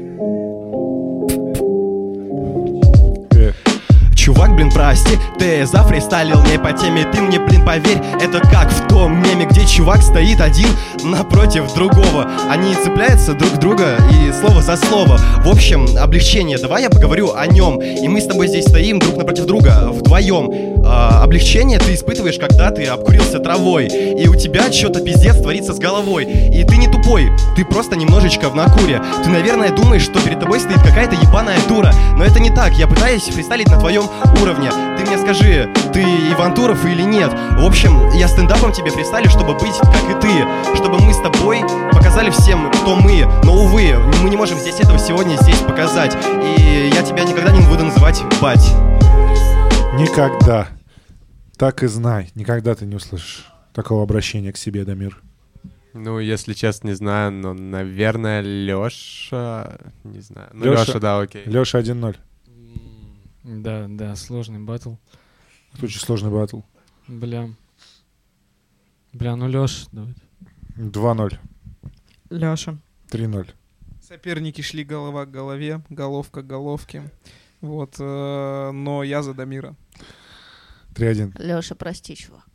Чувак, 4.26 4.56
блин, 4.56 4.72
прости, 4.72 5.20
ты 5.38 5.68
зафристайлил 5.68 6.42
не 6.46 6.58
по 6.58 6.74
теме 6.74 7.06
Ты 7.14 7.22
мне, 7.22 7.38
блин, 7.38 7.64
поверь, 7.64 8.02
это 8.20 8.40
как 8.40 8.72
в 8.72 8.88
том 8.88 9.22
меме 9.22 9.46
Где 9.46 9.68
чувак 9.68 10.02
стоит 10.02 10.42
один 10.42 10.70
напротив 11.04 11.72
другого. 11.76 12.28
Они 12.50 12.74
цепляются 12.74 13.36
друг 13.36 13.60
друга 13.60 13.98
и 14.12 14.32
слово 14.32 14.64
за 14.64 14.78
слово. 14.78 15.20
В 15.44 15.48
общем, 15.48 15.86
облегчение, 16.00 16.58
давай 16.58 16.82
я 16.82 16.90
поговорю 16.90 17.34
о 17.36 17.46
нем. 17.46 17.80
И 17.80 18.08
мы 18.08 18.20
с 18.20 18.26
тобой 18.26 18.48
здесь 18.48 18.66
стоим 18.66 18.98
друг 18.98 19.16
напротив 19.18 19.46
друга, 19.46 19.90
вдвоем 19.92 20.75
А, 20.88 21.24
Облегчение 21.24 21.80
ты 21.80 21.96
испытываешь, 21.96 22.38
когда 22.38 22.70
ты 22.70 22.86
обкурился 22.86 23.40
травой 23.40 23.88
И 23.88 24.28
у 24.28 24.36
тебя 24.36 24.72
что-то 24.72 25.02
пиздец 25.02 25.38
творится 25.42 25.74
с 25.74 25.80
головой 25.80 26.26
И 26.26 26.64
ты 26.64 26.78
не 26.78 26.88
тупой, 26.88 27.32
ты 27.56 27.66
просто 27.66 27.96
немножечко 27.96 28.50
в 28.50 28.56
накуре. 28.56 29.02
Ты, 29.24 29.30
наверное, 29.30 29.72
думаешь, 29.72 30.04
что 30.04 30.20
перед 30.22 30.40
тобой 30.40 30.60
стоит 30.60 30.82
какая-то 30.84 31.16
ебаная 31.16 31.58
дура 31.68 31.92
Но 32.16 32.24
это 32.24 32.40
не 32.40 32.52
так, 32.52 32.74
я 32.74 32.88
пытаюсь 32.88 33.24
фристайлить 33.24 33.70
на 33.70 33.80
твоем 33.80 34.04
уровне. 34.42 34.70
Ты 34.98 35.06
мне 35.06 35.18
скажи, 35.18 35.70
ты 35.92 36.02
Иван 36.34 36.54
Туров 36.54 36.86
или 36.86 37.02
нет? 37.02 37.32
В 37.58 37.66
общем, 37.66 38.12
я 38.14 38.28
стендапом 38.28 38.72
тебе 38.72 38.92
фристайлю, 38.92 39.30
чтобы 39.30 39.54
быть 39.54 39.78
как 39.80 40.18
и 40.18 40.22
ты 40.22 40.76
Чтобы 40.76 41.00
мы 41.00 41.14
с 41.14 41.18
тобой 41.18 41.62
показали 41.92 42.30
всем, 42.30 42.72
кто 42.72 42.96
мы. 42.96 43.26
Но, 43.44 43.56
увы, 43.56 43.96
мы 44.22 44.30
не 44.30 44.38
можем 44.38 44.60
здесь 44.60 44.80
этого 44.80 45.00
сегодня 45.00 45.36
здесь 45.42 45.58
показать 45.58 46.16
И 46.58 46.92
я 46.94 47.02
тебя 47.02 47.24
никогда 47.24 47.52
не 47.52 47.62
буду 47.62 47.86
называть 47.86 48.22
бать 48.40 48.72
Никогда. 49.98 50.68
Так 51.58 51.84
и 51.84 51.88
знай, 51.88 52.30
никогда 52.36 52.76
ты 52.76 52.86
не 52.86 52.96
услышишь 52.96 53.46
такого 53.74 54.04
обращения 54.04 54.52
к 54.52 54.58
себе, 54.58 54.84
Дамир. 54.84 55.22
Ну, 55.94 56.20
если 56.20 56.54
честно, 56.54 56.90
не 56.90 56.94
знаю, 56.96 57.32
но, 57.32 57.54
наверное, 57.54 58.42
Лёша... 58.42 59.80
Не 60.04 60.20
знаю. 60.20 60.50
Ну, 60.54 60.66
Лёша- 60.66 60.88
Лёша, 60.88 61.00
да, 61.00 61.20
окей. 61.22 61.44
Леша 61.46 61.80
1-0. 61.80 62.16
Да, 63.44 63.86
да, 63.90 64.16
сложный 64.18 64.60
батл. 64.60 64.96
Это 65.74 65.86
очень 65.86 66.00
сложный 66.02 66.30
батл. 66.32 66.60
Бля. 67.08 67.50
Бля, 69.14 69.36
ну 69.38 69.48
Леш, 69.48 69.88
давай. 69.94 70.14
2-0. 70.78 71.38
Леша. 72.32 72.78
3-0. 73.12 73.48
Соперники 74.02 74.62
шли 74.62 74.84
голова 74.84 75.26
к 75.26 75.32
голове, 75.32 75.82
головка 75.90 76.42
к 76.42 76.48
головке. 76.48 77.10
Вот, 77.62 77.96
э, 78.00 78.72
но 78.74 79.02
я 79.04 79.24
за 79.24 79.34
Дамира. 79.34 79.76
3-1. 80.96 81.34
Леша, 81.42 81.76
прости, 81.76 82.16
чувак. 82.16 82.48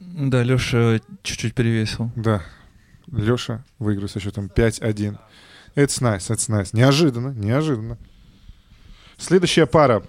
Да, 0.00 0.42
Леша 0.42 1.00
чуть-чуть 1.22 1.54
перевесил. 1.54 2.10
Да. 2.16 2.42
Леша 3.06 3.64
выиграл 3.78 4.08
со 4.08 4.20
счетом 4.20 4.46
5-1. 4.46 5.18
It's 5.76 6.00
nice, 6.00 6.30
it's 6.30 6.48
nice. 6.48 6.70
Неожиданно, 6.72 7.30
неожиданно. 7.30 7.98
Следующая 9.18 9.66
пара. 9.66 10.04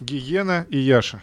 Гиена 0.00 0.66
и 0.70 0.78
Яша. 0.78 1.22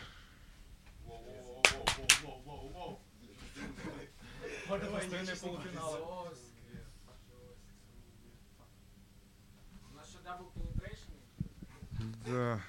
Да. 12.27 12.59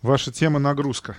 Ваша 0.00 0.32
тема 0.32 0.58
нагрузка. 0.58 1.14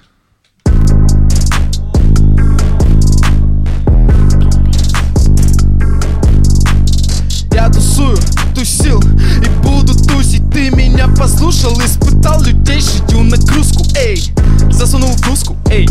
Я 7.53 7.69
тусую, 7.69 8.17
тусил 8.55 8.99
и 8.99 9.49
буду 9.61 9.93
тусить 9.93 10.49
Ты 10.51 10.71
меня 10.71 11.07
послушал, 11.15 11.73
испытал 11.79 12.41
лютейшую 12.41 13.25
нагрузку 13.25 13.83
Эй, 13.95 14.23
засунул 14.69 15.11
в 15.11 15.21
кружку, 15.21 15.55
эй. 15.69 15.87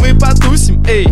Мы 0.00 0.18
потусим, 0.18 0.82
эй. 0.86 1.06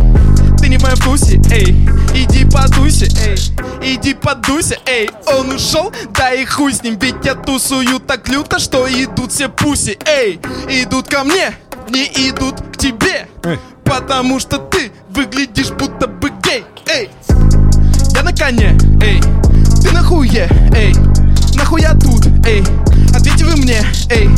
Ты 0.58 0.68
не 0.68 0.78
в 0.78 0.82
моем 0.82 0.96
вкусе, 0.96 1.40
эй. 1.50 1.72
Иди 2.14 2.44
подуйся, 2.44 3.06
эй. 3.26 3.36
Иди 3.82 4.14
подуйся, 4.14 4.78
эй. 4.86 5.10
Он 5.26 5.54
ушел, 5.54 5.92
да 6.16 6.32
и 6.32 6.44
хуй 6.44 6.72
с 6.72 6.82
ним. 6.82 6.98
Ведь 6.98 7.24
я 7.24 7.34
тусую 7.34 8.00
так 8.00 8.28
люто, 8.28 8.58
что 8.58 8.86
идут 8.88 9.32
все 9.32 9.48
пуси, 9.48 9.98
эй. 10.06 10.40
Идут 10.68 11.08
ко 11.08 11.24
мне, 11.24 11.52
не 11.90 12.04
идут 12.28 12.60
к 12.72 12.76
тебе. 12.76 13.28
Эй. 13.44 13.58
Потому 13.84 14.40
что 14.40 14.58
ты 14.58 14.90
выглядишь 15.10 15.70
будто 15.70 16.06
бы 16.06 16.32
гей, 16.42 16.64
эй. 16.86 17.10
Я 18.14 18.22
на 18.22 18.32
коне, 18.32 18.76
эй. 19.02 19.20
Ты 19.82 19.92
на 19.92 20.02
хуе, 20.02 20.48
эй. 20.74 20.94
Нахуя 21.54 21.94
тут, 21.94 22.26
эй? 22.46 22.64
Ответьте 23.14 23.44
вы 23.44 23.56
мне, 23.56 23.82
эй 24.10 24.28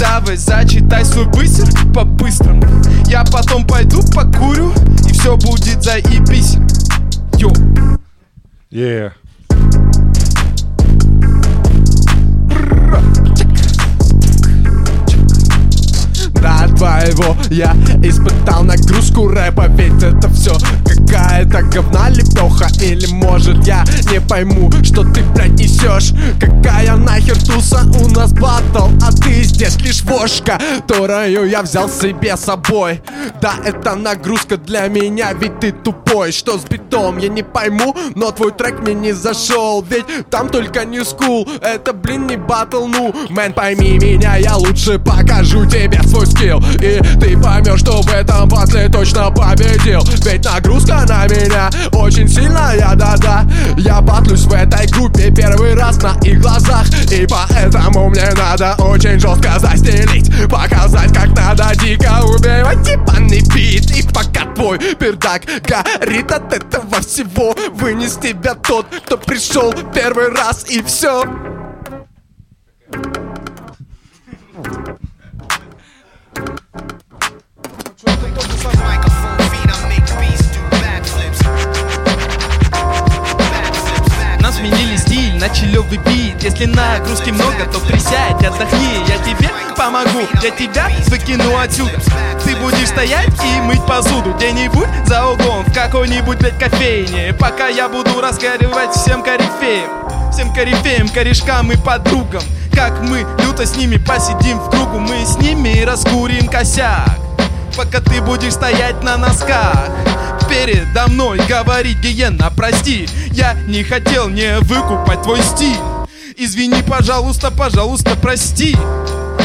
Давай 0.00 0.34
зачитай 0.38 1.04
свой 1.04 1.26
бысер 1.26 1.68
по-быстрому. 1.92 2.64
Я 3.04 3.22
потом 3.22 3.66
пойду 3.66 4.00
покурю 4.14 4.72
И 5.06 5.12
все 5.12 5.36
будет 5.36 5.82
заебись. 5.84 6.56
Йо 7.36 7.50
Yeah. 8.70 9.12
До 17.10 17.16
твоего 17.16 17.36
я 17.50 17.74
испытал 18.02 18.62
нагрузку 18.62 19.28
рэпа 19.28 19.66
Ведь 19.68 20.02
это 20.02 20.28
все 20.30 20.56
какая-то 20.84 21.62
говна 21.62 22.08
лепеха 22.10 22.68
Или 22.80 23.06
может 23.12 23.66
я 23.66 23.84
не 24.10 24.20
пойму, 24.20 24.70
что 24.82 25.02
ты, 25.04 25.22
блядь, 25.34 25.50
Какая 26.38 26.96
нахер 26.96 27.36
туса 27.42 27.82
у 28.00 28.08
нас 28.08 28.32
батл? 28.32 28.88
А 29.02 29.12
ты 29.12 29.42
здесь 29.42 29.76
лишь 29.80 30.02
вошка, 30.02 30.58
которую 30.78 31.48
я 31.48 31.62
взял 31.62 31.88
себе 31.88 32.36
с 32.36 32.40
собой. 32.40 33.02
Да, 33.40 33.54
это 33.64 33.94
нагрузка 33.94 34.56
для 34.56 34.88
меня, 34.88 35.32
ведь 35.32 35.60
ты 35.60 35.72
тупой. 35.72 36.32
Что 36.32 36.58
с 36.58 36.64
битом, 36.64 37.18
я 37.18 37.28
не 37.28 37.42
пойму, 37.42 37.96
но 38.14 38.30
твой 38.30 38.52
трек 38.52 38.80
мне 38.80 38.94
не 38.94 39.12
зашел 39.12 39.84
Ведь 39.88 40.04
там 40.28 40.48
только 40.48 40.84
new 40.84 41.04
school, 41.04 41.48
это, 41.62 41.92
блин, 41.92 42.26
не 42.26 42.36
батл, 42.36 42.86
ну 42.86 43.14
Man, 43.30 43.52
пойми 43.52 43.98
меня, 43.98 44.36
я 44.36 44.56
лучше 44.56 44.98
покажу 44.98 45.66
тебе 45.66 46.02
свой 46.02 46.26
skill. 46.26 46.62
И 46.82 46.99
ты 47.20 47.36
поймешь, 47.38 47.80
что 47.80 48.02
в 48.02 48.08
этом 48.12 48.48
батле 48.48 48.88
точно 48.88 49.30
победил. 49.30 50.02
Ведь 50.24 50.44
нагрузка 50.44 51.04
на 51.08 51.26
меня 51.26 51.70
очень 51.92 52.28
сильная, 52.28 52.94
да-да. 52.94 53.44
Я 53.76 54.00
батлюсь 54.00 54.44
в 54.44 54.52
этой 54.52 54.86
группе 54.88 55.30
первый 55.30 55.74
раз 55.74 56.00
на 56.02 56.16
их 56.22 56.40
глазах. 56.40 56.86
И 57.10 57.26
поэтому 57.26 58.08
мне 58.10 58.28
надо 58.36 58.74
очень 58.78 59.18
жестко 59.18 59.58
застелить 59.58 60.30
Показать, 60.48 61.12
как 61.12 61.28
надо 61.36 61.72
дико 61.76 62.20
убивать. 62.24 62.88
Ебаный 62.88 63.42
бит 63.54 63.90
И 63.90 64.02
пока 64.08 64.46
твой 64.54 64.78
пердак 64.78 65.42
горит 65.66 66.30
от 66.30 66.52
этого 66.52 67.00
всего. 67.00 67.54
Вынес 67.74 68.16
тебя 68.16 68.54
тот, 68.54 68.86
кто 69.04 69.16
пришел 69.16 69.72
первый 69.94 70.28
раз 70.28 70.64
и 70.68 70.82
все 70.82 71.24
Нам 72.92 73.39
начали 85.40 85.80
бит 86.04 86.42
Если 86.42 86.66
нагрузки 86.66 87.30
много, 87.30 87.64
то 87.72 87.80
присядь, 87.80 88.44
отдохни. 88.44 89.02
Я 89.08 89.18
тебе 89.18 89.48
помогу, 89.76 90.20
я 90.42 90.50
тебя 90.50 90.88
выкину 91.08 91.58
отсюда. 91.58 91.98
Ты 92.44 92.54
будешь 92.56 92.88
стоять 92.88 93.32
и 93.44 93.60
мыть 93.62 93.84
посуду 93.86 94.34
Где-нибудь 94.34 94.88
за 95.06 95.26
углом, 95.26 95.64
в 95.64 95.72
какой-нибудь, 95.72 96.38
блядь, 96.38 96.58
кофейне. 96.58 97.32
Пока 97.32 97.68
я 97.68 97.88
буду 97.88 98.20
разговаривать 98.20 98.92
всем 98.94 99.22
корифеям 99.22 99.90
Всем 100.30 100.52
корифеям, 100.52 101.08
корешкам 101.08 101.72
и 101.72 101.76
подругам. 101.76 102.42
Как 102.74 103.00
мы 103.00 103.26
люто 103.42 103.66
с 103.66 103.76
ними 103.76 103.96
посидим 103.96 104.58
в 104.58 104.70
кругу 104.70 104.98
Мы 104.98 105.24
с 105.24 105.38
ними 105.38 105.82
раскурим 105.82 106.48
косяк. 106.48 107.18
Пока 107.76 108.00
ты 108.00 108.20
будешь 108.20 108.52
стоять 108.52 109.02
на 109.02 109.16
носках 109.16 109.88
Передо 110.50 111.06
мной 111.06 111.38
говорить 111.48 111.98
гиена, 112.00 112.52
прости 112.54 113.08
Я 113.30 113.54
не 113.68 113.84
хотел 113.84 114.28
не 114.28 114.58
выкупать 114.58 115.22
твой 115.22 115.40
стиль. 115.42 115.78
Извини, 116.36 116.82
пожалуйста, 116.82 117.52
пожалуйста, 117.52 118.16
прости. 118.20 118.76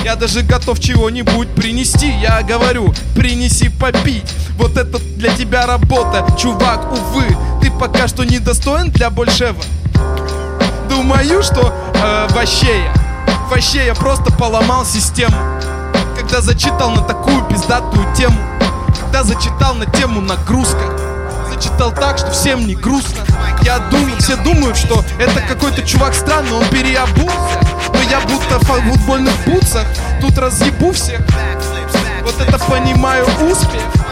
Я 0.03 0.15
даже 0.15 0.41
готов 0.41 0.79
чего-нибудь 0.79 1.49
принести. 1.49 2.09
Я 2.09 2.41
говорю, 2.41 2.93
принеси 3.15 3.69
попить. 3.69 4.25
Вот 4.57 4.77
это 4.77 4.97
для 5.15 5.31
тебя 5.35 5.67
работа, 5.67 6.25
чувак, 6.39 6.91
увы. 6.91 7.25
Ты 7.61 7.69
пока 7.71 8.07
что 8.07 8.23
недостоин 8.23 8.89
для 8.89 9.11
большего. 9.11 9.61
Думаю, 10.89 11.43
что 11.43 11.73
э, 11.93 12.27
вообще 12.33 12.83
я 12.83 12.93
Вообще 13.49 13.85
я 13.85 13.93
просто 13.93 14.33
поломал 14.33 14.85
систему. 14.85 15.35
Когда 16.17 16.41
зачитал 16.41 16.89
на 16.91 17.01
такую 17.01 17.43
пиздатую 17.45 18.05
тему 18.15 18.54
Когда 19.15 19.33
зачитал 19.33 19.75
на 19.75 19.85
тему 19.85 20.19
нагрузка. 20.19 20.91
Зачитал 21.49 21.93
так, 21.93 22.17
что 22.17 22.31
всем 22.31 22.67
не 22.67 22.75
грустно. 22.75 23.23
Я 23.61 23.79
думаю, 23.79 24.17
все 24.17 24.35
думают, 24.35 24.75
что 24.75 25.05
это 25.17 25.39
какой-то 25.39 25.83
чувак 25.83 26.13
странный 26.13 26.51
Он 26.51 26.67
переобулся. 26.67 27.61
Но 27.93 28.01
я 28.11 28.19
будто 28.19 28.59
в 28.59 28.65
футбольных 28.65 29.31
бутсах 29.45 29.87
Тут 30.19 30.37
разъебу 30.37 30.91
всех. 30.91 31.21
Вот 32.23 32.41
это 32.41 32.59
понимаю 32.59 33.25
успех 33.49 34.04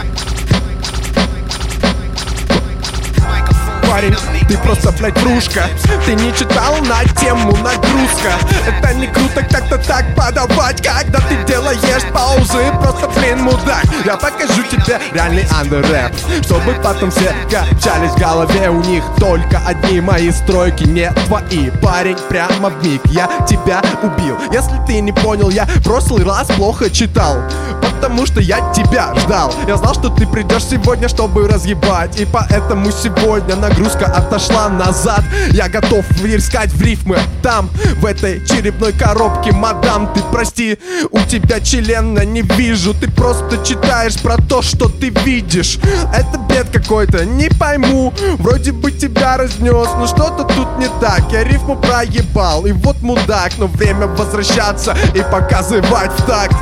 парень. 3.88 4.14
Ты 4.48 4.58
просто, 4.58 4.92
блядь, 4.92 5.18
врушка 5.20 5.64
Ты 6.04 6.14
не 6.14 6.32
читал 6.34 6.76
на 6.82 7.04
тему 7.20 7.56
нагрузка? 7.56 8.32
Это 8.66 8.94
не 8.94 9.06
круто 9.06 9.42
как-то 9.42 9.78
так 9.78 10.14
подавать 10.14 10.82
Когда 10.82 11.20
ты 11.20 11.42
делаешь 11.46 12.02
паузы. 12.12 12.72
Просто, 12.80 13.08
блин, 13.18 13.42
мудак. 13.42 13.84
Я 14.04 14.16
покажу 14.16 14.62
тебе 14.70 15.00
реальный 15.12 15.46
андеррэп 15.50 16.12
Чтобы 16.42 16.74
потом 16.82 17.10
все 17.10 17.34
качались 17.50 18.12
в 18.12 18.18
голове. 18.18 18.68
У 18.70 18.82
них 18.82 19.02
только 19.18 19.60
одни 19.66 20.00
мои 20.00 20.30
стройки 20.30 20.84
Не 20.84 21.10
твои, 21.26 21.70
парень, 21.82 22.18
прямо 22.28 22.68
в 22.68 22.84
миг 22.84 23.00
Я 23.06 23.28
тебя 23.48 23.82
убил. 24.02 24.36
Если 24.52 24.78
ты 24.86 25.00
не 25.00 25.12
понял, 25.12 25.50
я 25.50 25.64
в 25.64 25.82
прошлый 25.82 26.24
раз 26.24 26.48
плохо 26.48 26.90
читал. 26.90 27.38
Потому 27.80 28.26
что 28.26 28.40
я 28.40 28.72
тебя 28.72 29.14
ждал. 29.16 29.54
Я 29.66 29.76
знал, 29.76 29.94
что 29.94 30.10
ты 30.10 30.26
придешь 30.26 30.64
сегодня, 30.64 31.08
чтобы 31.08 31.48
разъебать. 31.48 32.20
И 32.20 32.26
поэтому 32.26 32.90
сегодня 32.90 33.56
нагрузка 33.74 34.06
отошла 34.06 34.68
назад. 34.68 35.22
Я 35.52 35.68
готов 35.68 36.04
искать 36.24 36.70
в 36.70 36.82
рифмы 36.82 37.18
Там, 37.42 37.68
в 37.96 38.06
этой 38.06 38.44
черепной 38.46 38.92
коробке. 38.92 39.52
Мадам, 39.52 40.12
ты 40.14 40.20
прости, 40.32 40.78
у 41.10 41.20
тебя 41.20 41.60
члена 41.60 42.24
не 42.24 42.42
вижу. 42.42 42.94
Ты 42.94 43.10
просто 43.10 43.64
читаешь 43.64 44.20
про 44.20 44.36
то, 44.36 44.62
что 44.62 44.88
ты 44.88 45.10
видишь. 45.10 45.78
Это 46.12 46.38
бред 46.38 46.68
какой-то, 46.72 47.24
не 47.24 47.48
пойму. 47.48 48.12
Вроде 48.38 48.72
бы 48.72 48.92
тебя 48.92 49.36
разнес, 49.36 49.88
но 49.96 50.06
что-то 50.06 50.44
тут 50.44 50.78
не 50.78 50.88
так. 51.00 51.32
Я 51.32 51.44
рифму 51.44 51.76
проебал, 51.76 52.66
и 52.66 52.72
вот 52.72 53.02
мудак. 53.02 53.52
Но 53.58 53.66
время 53.66 54.06
возвращаться 54.06 54.96
и 55.14 55.22
показывать 55.22 55.84
в 55.84 56.26
такт. 56.26 56.56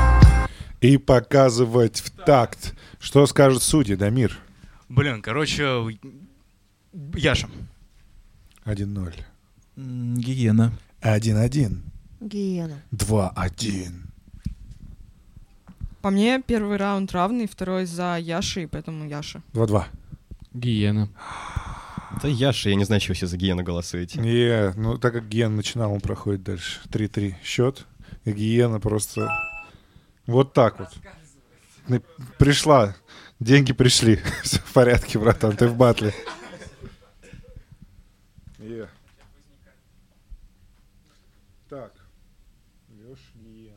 И 0.81 0.97
показывать 0.97 2.01
в 2.01 2.11
такт. 2.11 2.75
Что 2.99 3.27
скажут 3.27 3.63
судьи, 3.63 3.97
Дамир? 3.97 4.39
Блин, 4.89 5.23
короче, 5.23 5.65
Яша. 7.17 7.49
1-0. 8.65 9.15
М, 9.77 10.17
Гиена. 10.17 10.73
1-1. 11.01 11.83
Гиена. 12.21 12.83
2-1. 12.93 13.93
По 16.03 16.11
мне, 16.11 16.43
первый 16.43 16.77
раунд 16.77 17.13
равный, 17.13 17.47
второй 17.47 17.87
за 17.87 18.19
Яшей, 18.19 18.67
поэтому 18.67 19.09
Яша. 19.09 19.43
2-2. 19.53 19.85
Гиена. 20.53 21.09
Да 22.21 22.29
Яша, 22.29 22.69
я 22.69 22.75
не 22.75 22.85
знаю, 22.85 23.01
чего 23.01 23.15
все 23.15 23.27
за 23.27 23.37
Гиену 23.37 23.63
голосуете. 23.63 24.21
Не, 24.21 24.73
ну 24.77 24.99
так 24.99 25.15
как 25.15 25.29
Ген 25.29 25.57
начинал, 25.57 25.93
он 25.93 26.01
проходит 26.01 26.43
дальше. 26.43 26.81
3-3 26.89 27.35
счет. 27.43 27.87
И 28.25 28.33
Гиена 28.33 28.81
просто... 28.81 29.29
Вот 30.27 30.53
так 30.53 30.79
вот. 30.79 32.01
Пришла. 32.39 32.95
Деньги 33.41 33.73
пришли. 33.73 34.21
Все 34.43 34.59
в 34.59 34.73
порядке, 34.73 35.19
братан, 35.19 35.57
ты 35.57 35.67
в 35.67 35.77
батле. 35.77 36.15
Е. 38.59 38.89
Так. 41.69 41.93
Лёш 42.89 43.19
Гиена. 43.35 43.77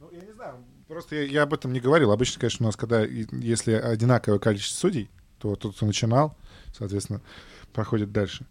Ну, 0.00 0.08
я 0.12 0.20
не 0.20 0.32
знаю, 0.32 0.64
просто 0.92 1.16
я, 1.16 1.22
я 1.22 1.42
об 1.42 1.54
этом 1.54 1.72
не 1.72 1.80
говорил. 1.80 2.12
Обычно, 2.12 2.40
конечно, 2.40 2.64
у 2.64 2.68
нас, 2.68 2.76
когда, 2.76 3.02
если 3.02 3.72
одинаковое 3.72 4.38
количество 4.38 4.88
судей, 4.88 5.10
то 5.38 5.56
тот, 5.56 5.74
кто 5.74 5.86
начинал, 5.86 6.36
соответственно, 6.76 7.20
проходит 7.72 8.12
дальше. 8.12 8.46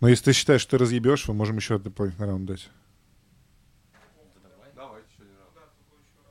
Но 0.00 0.08
если 0.08 0.26
ты 0.26 0.32
считаешь, 0.32 0.60
что 0.60 0.72
ты 0.72 0.78
разъебешь, 0.78 1.26
мы 1.28 1.34
можем 1.34 1.56
еще 1.56 1.78
дополнительный 1.78 2.28
раунд 2.28 2.46
дать. 2.46 2.70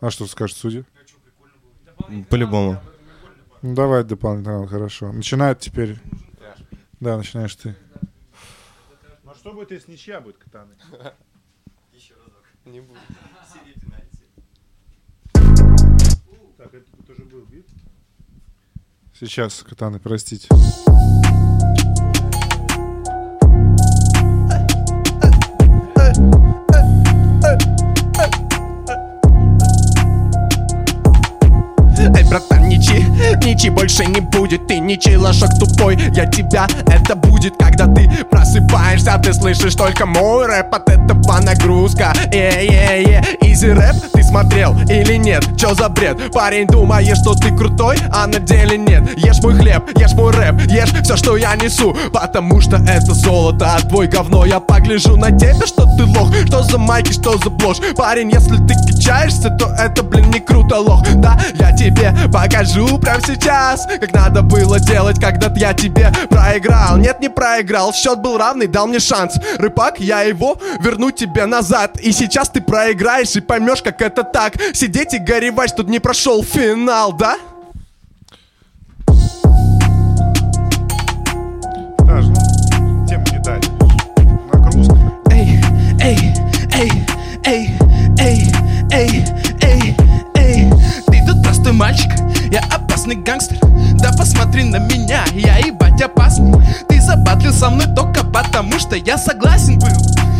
А 0.01 0.09
что 0.09 0.27
скажет 0.27 0.55
судья? 0.55 0.85
По-любому. 2.29 2.81
Ну, 3.62 3.75
давай 3.75 4.03
дополнительный 4.05 4.55
раунд, 4.55 4.69
хорошо. 4.69 5.12
Начинает 5.12 5.59
теперь... 5.59 5.97
Да, 7.01 7.17
начинаешь 7.17 7.55
ты. 7.55 7.75
Ну, 9.23 9.31
а 9.31 9.35
что 9.35 9.53
будет, 9.53 9.71
если 9.71 9.91
ничья 9.91 10.21
будет, 10.21 10.38
Катаны? 10.38 10.75
Не 12.65 12.81
буду. 12.81 12.99
Так, 16.60 16.74
это 16.74 16.91
тут 16.91 17.10
уже 17.12 17.24
был 17.24 17.45
бит. 17.45 17.65
Сейчас, 19.17 19.63
Катаны, 19.63 19.98
простите. 19.98 20.50
Эй, 31.98 32.24
братан, 32.26 32.67
ничи, 32.67 33.06
ничи 33.45 33.69
больше 33.69 34.06
не 34.06 34.19
будет 34.19 34.67
Ты 34.67 34.80
ничей 34.80 35.15
лошак 35.15 35.58
тупой, 35.60 35.98
я 36.13 36.26
тебя 36.26 36.67
Это 36.88 37.15
будет, 37.15 37.56
когда 37.58 37.88
ты 37.88 38.10
просыпаешься 38.30 39.17
Ты 39.24 39.34
слышишь 39.34 39.76
только 39.76 40.06
мой 40.06 40.45
рэп 40.45 40.74
От 40.74 40.89
этого 40.89 41.39
нагрузка 41.39 42.13
Е-е-е, 42.34 43.24
изи 43.60 43.72
рэп 43.72 43.95
Ты 44.13 44.24
смотрел 44.24 44.76
или 44.89 45.15
нет? 45.15 45.45
Чё 45.58 45.74
за 45.74 45.89
бред? 45.89 46.32
Парень, 46.32 46.67
думаешь, 46.67 47.17
что 47.17 47.34
ты 47.34 47.56
крутой, 47.56 47.98
а 48.12 48.28
на 48.28 48.39
деле 48.39 48.78
нет. 48.78 49.17
Ешь 49.17 49.39
мой 49.41 49.56
хлеб, 49.56 49.84
ешь 49.98 50.13
мой 50.13 50.32
рэп 50.32 50.62
Ешь 50.67 50.91
все, 51.04 51.17
что 51.17 51.38
я 51.38 51.56
несу. 51.56 51.95
Потому 52.13 52.62
что 52.62 52.78
это 52.78 53.13
золото, 53.13 53.76
а 53.76 53.80
твой 53.82 54.08
говно. 54.08 54.45
Я 54.45 54.60
погляжу 54.60 55.15
на 55.17 55.32
тебя, 55.32 55.65
что 55.65 55.86
ты 55.98 56.06
лох? 56.06 56.34
Что 56.48 56.63
за 56.63 56.78
майки, 56.78 57.12
что 57.12 57.38
за 57.38 57.50
блошь? 57.50 57.80
Парень, 57.95 58.32
если 58.32 58.58
ты 58.58 58.74
качаешься, 58.76 59.50
то 59.50 59.67
это, 59.78 60.04
блин, 60.04 60.30
не 60.32 60.39
круто, 60.39 60.78
лох. 60.78 61.04
Да, 61.15 61.39
я 61.56 61.76
тебе 61.76 62.13
покажу 62.32 62.98
прямо 63.00 63.22
сейчас 63.22 63.88
Как 64.00 64.13
надо 64.13 64.41
было 64.41 64.80
делать, 64.80 65.19
когда 65.19 65.52
я 65.56 65.74
тебе 65.74 66.12
проиграл. 66.30 66.98
Нет, 66.98 67.19
не 67.19 67.30
проиграл, 67.30 67.93
счет 67.93 68.19
был 68.19 68.38
равный, 68.38 68.67
дал 68.67 68.88
мне 68.88 69.00
шанс. 69.00 69.36
Рыбак, 69.58 70.00
я 70.00 70.22
его 70.22 70.58
верну 70.80 71.12
тебе 71.12 71.45
назад. 71.45 72.00
И 72.00 72.12
сейчас 72.12 72.50
ты 72.50 72.62
проиграешь 72.62 73.36
и 73.36 73.41
поймешь, 73.49 73.81
как 73.81 74.01
это 74.01 74.23
так 74.23 74.53
Сидеть 74.73 75.13
и 75.15 75.17
горевать, 75.17 75.75
тут 75.75 75.89
не 75.89 75.99
прошел 75.99 76.43
финал, 76.43 77.12
да? 77.13 77.38
Даже, 81.97 82.29
ну, 82.29 83.07
тему 83.07 83.25
не 83.31 83.39
дали. 83.39 83.63
Нагрузка. 84.53 84.95
Эй, 85.31 85.59
эй, 85.99 86.33
эй, 86.75 86.91
эй, 87.43 87.69
эй, 88.19 88.51
эй, 88.91 89.25
эй, 89.62 89.95
эй 90.35 90.71
Ты 91.07 91.25
тут 91.25 91.43
простой 91.43 91.73
мальчик, 91.73 92.12
я 92.51 92.62
опасный 93.10 93.15
гангстер. 93.15 93.58
Да 94.00 94.12
посмотри 94.17 94.63
на 94.63 94.78
меня, 94.78 95.24
я 95.34 95.58
ебать 95.58 96.02
опасный. 96.02 96.54
Ты 96.88 97.02
забатлил 97.02 97.54
со 97.54 97.69
мной 97.69 97.88
только 97.95 98.24
потому, 98.24 98.80
что 98.80 98.95
я 98.95 99.17
согласен 99.17 99.80
был. 99.80 99.89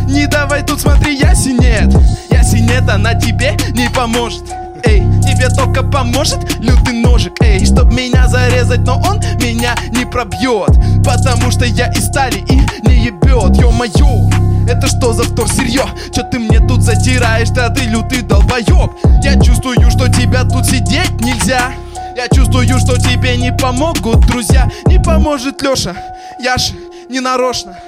Не 0.08 0.28
давай 0.28 0.64
тут 0.64 0.82
смотри, 0.82 1.16
яси 1.20 1.50
нет 1.50 1.94
Яси 2.32 2.56
нет, 2.56 2.90
она 2.90 3.14
тебе 3.14 3.56
не 3.74 3.90
поможет. 3.90 4.44
Эй, 4.84 5.02
тебе 5.22 5.50
только 5.50 5.84
поможет 5.84 6.40
лютый 6.60 6.94
ножик 6.94 7.34
Эй, 7.42 7.64
чтоб 7.64 7.94
меня 7.94 8.28
зарезать, 8.28 8.80
но 8.80 9.00
он 9.08 9.20
меня 9.40 9.76
не 9.92 10.06
пробьет. 10.06 10.72
Потому 11.04 11.52
что 11.52 11.66
я 11.66 11.92
из 11.92 12.08
стали 12.08 12.40
и 12.50 12.88
не 12.88 13.06
ебет. 13.06 13.56
Ё-моё, 13.58 14.30
это 14.68 14.88
что 14.88 15.14
за 15.14 15.24
втор 15.24 15.48
сырье? 15.48 15.86
Чё 16.14 16.24
ты 16.24 16.40
мне 16.40 16.60
тут 16.60 16.82
затираешь, 16.82 17.50
да 17.50 17.70
ты 17.70 17.82
лютый 17.82 18.24
долбоёб? 18.24 18.94
Я 19.24 19.40
чувствую, 19.40 19.92
что 19.92 20.08
тебя 20.08 20.44
тут 20.44 20.66
сидеть 20.66 21.22
нельзя 21.22 21.72
Я 22.20 22.28
чувствую, 22.28 22.68
что 22.80 22.98
тебе 22.98 23.38
не 23.38 23.54
помогут 23.54 24.28
друзья 24.28 24.70
Не 24.88 25.02
поможет 25.02 25.62
Лёша, 25.62 25.96
я 26.44 26.58
ж 26.58 26.74
не 27.10 27.22
нарочно 27.22 27.80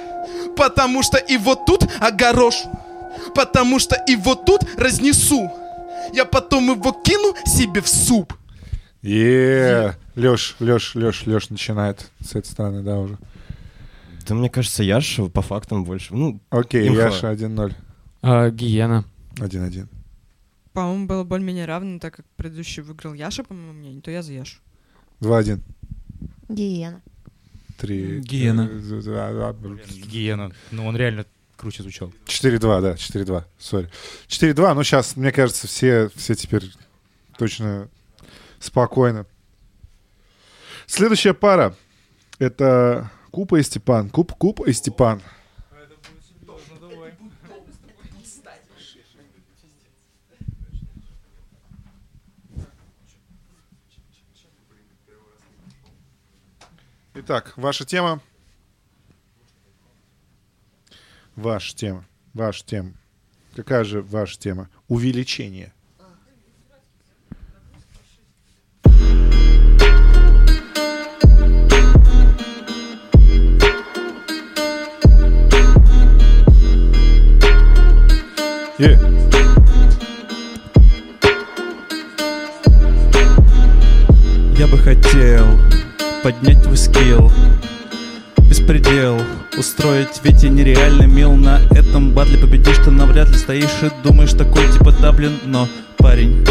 Потому 0.56 1.02
что 1.02 1.18
и 1.18 1.36
вот 1.36 1.66
тут 1.66 1.84
огорошу 2.00 2.70
Потому 3.34 3.78
что 3.78 3.94
и 4.08 4.16
вот 4.16 4.46
тут 4.46 4.62
разнесу 4.78 5.52
Я 6.14 6.24
потом 6.24 6.70
его 6.70 6.92
кину 6.92 7.34
себе 7.44 7.82
в 7.82 7.88
суп 7.88 8.32
Е, 9.02 9.98
Леш, 10.16 10.56
Леш, 10.60 10.94
Леш, 10.94 11.26
Леш 11.26 11.50
начинает 11.50 12.10
с 12.24 12.30
этой 12.30 12.46
стороны, 12.46 12.82
да, 12.82 12.96
уже. 12.96 13.18
Да 14.26 14.34
мне 14.34 14.48
кажется, 14.48 14.82
Яш 14.82 15.20
по 15.34 15.42
фактам 15.42 15.84
больше. 15.84 16.14
Ну, 16.14 16.40
Окей. 16.48 16.90
Яша 16.90 17.32
1-0. 17.32 17.74
А, 18.22 18.48
Гиена. 18.48 19.04
1-1. 19.34 19.88
По-моему, 20.72 21.06
было 21.06 21.24
более-менее 21.24 21.66
равно, 21.66 21.98
так 21.98 22.14
как 22.14 22.26
предыдущий 22.36 22.82
выиграл 22.82 23.14
Яша, 23.14 23.44
по 23.44 23.52
моему 23.52 23.72
мнению, 23.72 24.02
то 24.02 24.10
я 24.10 24.22
за 24.22 24.32
Яшу. 24.32 24.58
2-1. 25.20 25.60
Гиена. 26.48 27.02
3. 27.78 28.20
Гиена. 28.20 28.68
Гиена. 28.68 30.52
Ну, 30.70 30.86
он 30.86 30.96
реально 30.96 31.26
круче 31.56 31.82
звучал. 31.82 32.12
4-2, 32.26 32.80
да, 32.80 32.92
4-2, 32.94 33.44
сори. 33.58 33.90
4-2, 34.28 34.74
ну 34.74 34.82
сейчас, 34.82 35.16
мне 35.16 35.30
кажется, 35.30 35.66
все, 35.66 36.10
все 36.16 36.34
теперь 36.34 36.72
точно 37.38 37.88
спокойно. 38.58 39.26
Следующая 40.86 41.34
пара— 41.34 41.74
это 42.38 43.10
Купа 43.30 43.60
и 43.60 43.62
Степан. 43.62 44.10
Куп, 44.10 44.32
Куп 44.32 44.66
и 44.66 44.72
Степан. 44.72 45.22
Итак, 57.14 57.52
ваша 57.56 57.84
тема. 57.84 58.20
Ваша 61.36 61.76
тема. 61.76 62.04
Ваша 62.32 62.64
тема. 62.64 62.94
Какая 63.54 63.84
же 63.84 64.00
ваша 64.00 64.38
тема? 64.38 64.70
Увеличение. 64.88 65.74
Е. 78.78 78.98
Я 84.56 84.66
бы 84.66 84.78
хотел 84.78 85.46
поднять 86.22 86.62
твой 86.62 86.76
скилл. 86.76 87.32
Беспредел. 88.48 89.20
Устроить, 89.58 90.20
ведь 90.22 90.42
я 90.44 90.48
нереально 90.48 91.02
мил 91.02 91.32
На 91.32 91.60
этом 91.72 92.12
батле. 92.12 92.38
Победишь, 92.38 92.78
ты 92.78 92.90
навряд 92.90 93.28
ли 93.28 93.36
стоишь 93.36 93.82
и 93.82 93.90
думаешь 94.02 94.32
такой 94.32 94.70
типа 94.72 94.92
да 94.92 95.12
блин 95.12 95.38
Но, 95.44 95.68
парень, 95.98 96.46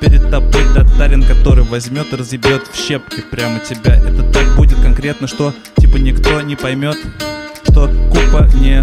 перед 0.00 0.30
тобой 0.30 0.62
татарин, 0.74 1.22
который 1.22 1.64
возьмет 1.64 2.12
и 2.12 2.16
разъебет 2.16 2.62
в 2.72 2.76
щепки 2.76 3.22
прямо 3.30 3.60
тебя. 3.60 3.96
Это 3.96 4.22
так 4.22 4.56
будет 4.56 4.80
конкретно, 4.80 5.26
что 5.26 5.52
типа 5.78 5.96
никто 5.96 6.40
не 6.40 6.56
поймет 6.56 6.96
Что 7.64 7.90
Купа 8.10 8.48
не 8.54 8.82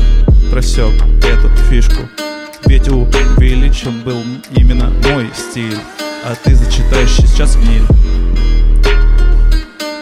просек 0.51 0.93
эту 1.23 1.49
фишку. 1.69 2.07
Ведь 2.65 2.87
увеличен 2.87 4.01
был 4.01 4.21
именно 4.55 4.91
мой 5.09 5.29
стиль 5.35 5.77
А 6.23 6.33
ты 6.35 6.55
зачитаешь 6.55 7.15
сейчас 7.15 7.55
гниль 7.55 7.85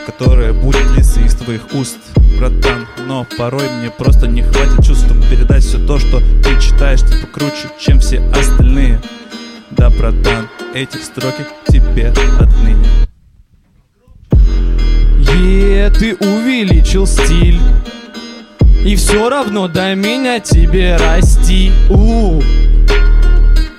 Которая 0.06 0.54
будет 0.54 0.90
литься 0.96 1.22
из 1.22 1.34
твоих 1.36 1.74
уст 1.74 1.98
Братан, 2.38 2.88
но 3.08 3.26
порой 3.38 3.70
мне 3.70 3.90
просто 3.90 4.28
не 4.28 4.42
хватит 4.42 4.86
чувств, 4.86 5.06
чтобы 5.06 5.24
передать 5.28 5.64
все 5.64 5.78
то, 5.86 6.00
что 6.00 6.20
ты 6.44 6.60
читаешь 6.60 7.02
Типа 7.02 7.28
круче, 7.32 7.70
чем 7.80 8.00
все 8.00 8.20
остальные 8.36 9.02
Да, 9.72 9.90
братан, 9.90 10.50
эти 10.74 10.98
строки 10.98 11.46
тебе 11.68 12.14
отныне 12.40 12.86
Е, 15.36 15.90
ты 15.90 16.16
увеличил 16.16 17.08
стиль. 17.08 17.60
И 18.86 18.96
все 18.96 19.30
равно 19.30 19.68
до 19.68 19.96
меня 19.96 20.40
тебе 20.40 20.98
расти. 20.98 21.72
У, 21.90 22.42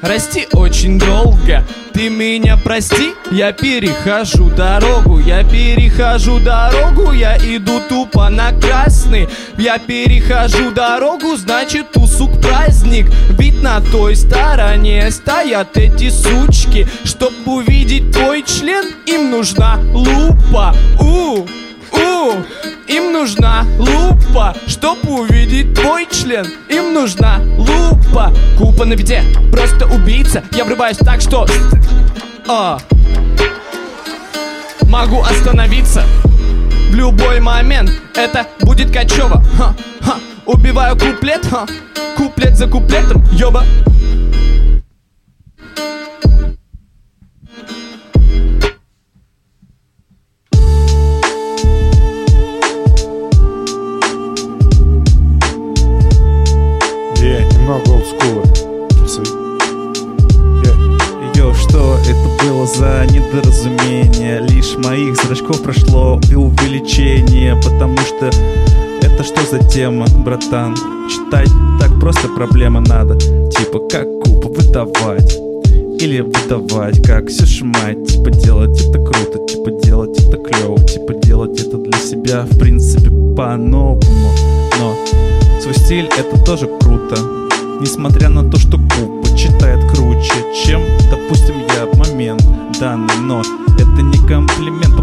расти 0.04 0.46
очень 0.52 0.98
долго. 0.98 1.64
Ты 1.92 2.08
меня 2.08 2.56
прости, 2.56 3.14
я 3.30 3.52
перехожу 3.52 4.50
дорогу, 4.50 5.20
я 5.20 5.44
перехожу 5.44 6.40
дорогу, 6.40 7.12
я 7.12 7.36
иду 7.38 7.80
тупо 7.88 8.28
на 8.28 8.52
красный. 8.52 9.28
Я 9.56 9.78
перехожу 9.78 10.72
дорогу, 10.72 11.36
значит 11.36 11.96
у 11.96 12.06
сук 12.06 12.40
праздник. 12.40 13.10
Ведь 13.38 13.62
на 13.62 13.80
той 13.80 14.16
стороне 14.16 15.10
стоят 15.10 15.76
эти 15.76 16.10
сучки. 16.10 16.88
Чтоб 17.04 17.32
увидеть 17.46 18.10
твой 18.10 18.42
член, 18.42 18.86
им 19.06 19.30
нужна 19.30 19.78
лупа. 19.92 20.74
У, 21.00 21.46
у, 21.94 22.44
им 22.86 23.12
нужна 23.12 23.66
лупа, 23.78 24.54
чтоб 24.66 24.98
увидеть 25.08 25.74
твой 25.74 26.06
член. 26.10 26.46
Им 26.68 26.92
нужна 26.92 27.40
лупа. 27.56 28.32
Купа 28.58 28.84
на 28.84 28.94
беде, 28.94 29.22
просто 29.50 29.86
убийца. 29.86 30.42
Я 30.52 30.64
врываюсь 30.64 30.98
так, 30.98 31.20
что... 31.20 31.46
А. 32.46 32.78
могу 34.88 35.22
остановиться 35.22 36.04
в 36.90 36.94
любой 36.94 37.40
момент. 37.40 37.90
Это 38.14 38.46
будет 38.60 38.92
качево. 38.92 39.42
Ха, 39.56 39.74
ха. 40.00 40.16
Убиваю 40.46 40.96
куплет, 40.96 41.46
ха. 41.46 41.66
куплет 42.16 42.56
за 42.56 42.66
куплетом, 42.68 43.24
ёба. 43.32 43.64
Зрачков 65.44 65.62
прошло 65.62 66.20
и 66.30 66.34
увеличение, 66.34 67.54
потому 67.56 67.96
что 67.98 68.30
это 69.02 69.22
что 69.22 69.40
за 69.50 69.58
тема, 69.68 70.06
братан? 70.24 70.74
Читать 71.08 71.50
так 71.78 71.98
просто 72.00 72.28
проблема 72.28 72.80
надо, 72.80 73.18
типа 73.18 73.80
как 73.90 74.06
купа 74.20 74.48
выдавать. 74.48 75.38
Или 76.00 76.20
выдавать, 76.20 77.00
как 77.06 77.28
все 77.28 77.64
мать 77.64 78.04
Типа 78.08 78.30
делать 78.32 78.78
это 78.80 78.98
круто, 78.98 79.38
типа 79.46 79.70
делать 79.80 80.18
это 80.20 80.36
клево 80.38 80.76
Типа 80.80 81.14
делать 81.14 81.58
это 81.60 81.78
для 81.78 81.96
себя, 81.98 82.46
в 82.50 82.58
принципе, 82.58 83.10
по-новому 83.36 84.00
Но 84.80 84.96
свой 85.62 85.74
стиль 85.74 86.08
это 86.18 86.44
тоже 86.44 86.68
круто 86.80 87.16
Несмотря 87.80 88.28
на 88.28 88.50
то, 88.50 88.58
что 88.58 88.72
Купа 88.72 89.36
читает 89.36 89.88
круче, 89.92 90.32
чем, 90.66 90.82
допустим, 91.10 91.54
я 91.76 91.86
в 91.86 91.96
момент 91.96 92.44
данный 92.80 93.16
Но 93.22 93.40
это 93.40 94.02
не 94.02 94.18
комплимент, 94.26 94.93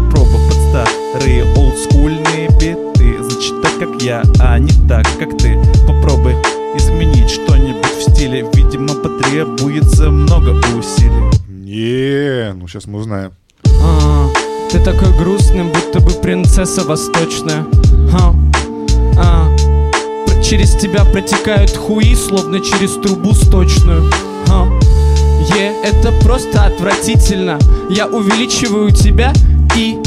старые 1.12 1.44
олдскульные 1.54 2.48
биты 2.58 3.22
Зачитай 3.22 3.72
как 3.78 4.02
я, 4.02 4.22
а 4.40 4.58
не 4.58 4.72
так, 4.88 5.06
как 5.18 5.36
ты 5.38 5.58
Попробуй 5.86 6.34
изменить 6.76 7.30
что-нибудь 7.30 7.84
в 7.98 8.02
стиле 8.10 8.46
Видимо, 8.54 8.94
потребуется 8.94 10.10
много 10.10 10.50
усилий 10.76 11.30
Е, 11.64 12.52
ну 12.54 12.66
сейчас 12.68 12.86
мы 12.86 12.98
узнаем. 13.00 13.32
А, 13.66 14.26
Ты 14.70 14.78
такой 14.80 15.12
грустный, 15.18 15.64
будто 15.64 16.00
бы 16.00 16.10
принцесса 16.12 16.82
восточная. 16.84 17.64
А, 19.16 19.48
пр- 20.26 20.42
Через 20.42 20.74
тебя 20.76 21.04
протекают 21.04 21.74
хуи, 21.76 22.14
словно 22.14 22.60
через 22.60 22.92
трубу 22.94 23.32
сточную. 23.34 24.10
Ха. 24.46 24.66
Е, 25.56 25.72
это 25.82 26.12
просто 26.22 26.64
отвратительно. 26.64 27.58
Я 27.90 28.06
увеличиваю 28.06 28.90
тебя 28.90 29.32
и 29.76 29.98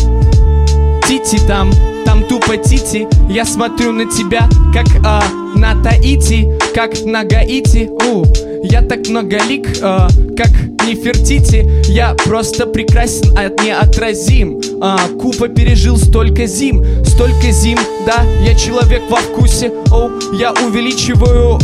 Тити 1.08 1.40
там, 1.48 1.72
там 2.06 2.24
тупо 2.24 2.58
Тити. 2.58 3.08
Я 3.30 3.46
смотрю 3.46 3.92
на 3.92 4.06
тебя, 4.06 4.50
как 4.74 4.88
а, 5.06 5.22
на 5.56 5.76
Таити 5.84 6.48
Как 6.74 7.06
на 7.06 7.24
Гаити. 7.24 7.90
У, 8.08 8.26
Я 8.64 8.82
так 8.82 9.08
многолик, 9.10 9.68
а, 9.84 10.08
как 10.36 10.50
Нефертити 10.88 11.84
Я 11.90 12.16
просто 12.26 12.66
прекрасен, 12.66 13.38
а 13.38 13.50
неотразим. 13.64 14.60
А, 14.82 14.98
Купа 15.22 15.48
пережил 15.48 15.98
столько 15.98 16.48
зим 16.48 16.84
Столько 17.06 17.52
зим, 17.52 17.78
да, 18.06 18.24
я 18.44 18.56
человек 18.56 19.04
во 19.10 19.18
вкусе. 19.18 19.72
Оу, 19.92 20.10
я 20.34 20.54
увеличиваю 20.54 21.60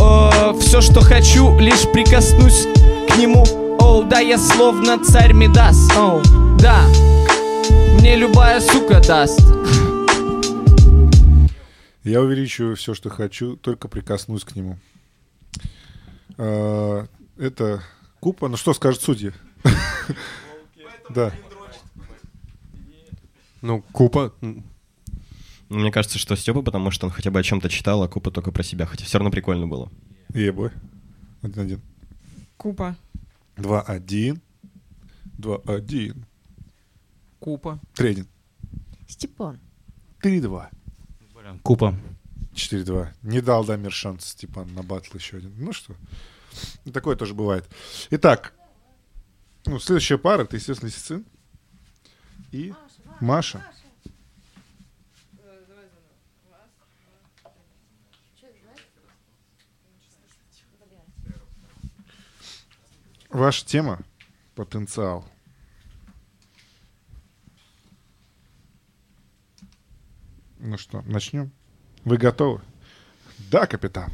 все, 0.60 0.82
что 0.82 1.02
хочу 1.02 1.58
Лишь 1.60 1.92
прикоснусь 1.92 2.68
к 3.10 3.18
нему. 3.18 3.44
Оу, 3.80 4.04
да, 4.04 4.20
я 4.20 4.38
словно 4.38 5.00
царь 5.04 5.34
Мидас. 5.34 5.78
Оу, 5.98 6.22
да, 6.60 6.86
мне 8.02 8.16
любая 8.16 8.60
сука 8.60 9.00
даст. 9.00 9.40
Я 12.04 12.22
увеличиваю 12.22 12.76
все, 12.76 12.96
что 12.96 13.10
хочу, 13.10 13.56
только 13.56 13.88
прикоснусь 13.88 14.44
к 14.44 14.56
нему. 14.56 14.80
А, 16.38 17.06
Это 17.38 17.84
Купа. 18.20 18.48
Ну 18.50 18.58
что 18.58 18.74
скажет 18.74 19.02
судья? 19.02 19.32
Да. 21.10 21.34
Ну, 23.62 23.82
Купа... 23.92 24.34
Ну, 24.40 24.64
Мне 25.70 25.92
кажется, 25.92 26.18
что 26.18 26.36
Степа, 26.38 26.62
потому 26.62 26.90
что 26.90 27.06
он 27.06 27.12
хотя 27.12 27.32
бы 27.32 27.40
о 27.40 27.44
чем-то 27.44 27.70
читал, 27.70 28.02
а 28.02 28.08
Купа 28.08 28.32
только 28.32 28.52
про 28.52 28.64
себя. 28.64 28.86
Хотя 28.86 29.06
все 29.06 29.18
равно 29.18 29.30
прикольно 29.30 29.68
было. 29.68 29.92
Ебой. 30.34 30.72
Один-один. 31.42 31.82
Купа. 32.58 32.96
Два-один. 33.58 34.42
Два-один. 35.38 36.26
Купа. 37.42 37.80
Три-один. 37.96 38.28
Степан. 39.08 39.60
Три-два. 40.22 40.70
Купа. 41.64 41.96
4-2. 42.54 43.10
Не 43.24 43.42
дал 43.42 43.66
Дамир 43.66 43.92
шанс, 43.92 44.26
Степан, 44.26 44.72
на 44.76 44.84
батл 44.84 45.18
еще 45.18 45.38
один. 45.38 45.52
Ну 45.58 45.74
что, 45.74 45.96
такое 46.94 47.16
тоже 47.16 47.34
бывает. 47.34 47.68
Итак, 48.12 48.54
ну, 49.66 49.80
следующая 49.80 50.20
пара, 50.20 50.44
это, 50.44 50.56
естественно, 50.56 50.90
Лисицин 50.90 51.26
и 52.52 52.74
Маша. 53.20 53.66
Ваша 63.30 63.66
тема— 63.66 64.00
потенциал. 64.56 65.31
Ну 70.64 70.78
что, 70.78 71.02
начнем? 71.08 71.52
Вы 72.06 72.18
готовы? 72.18 72.62
Да, 73.50 73.66
капитан. 73.66 74.12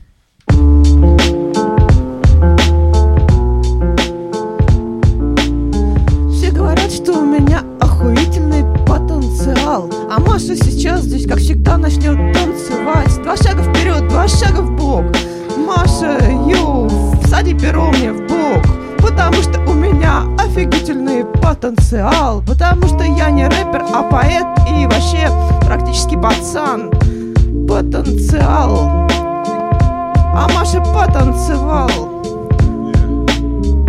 Потанцевал 31.38 31.90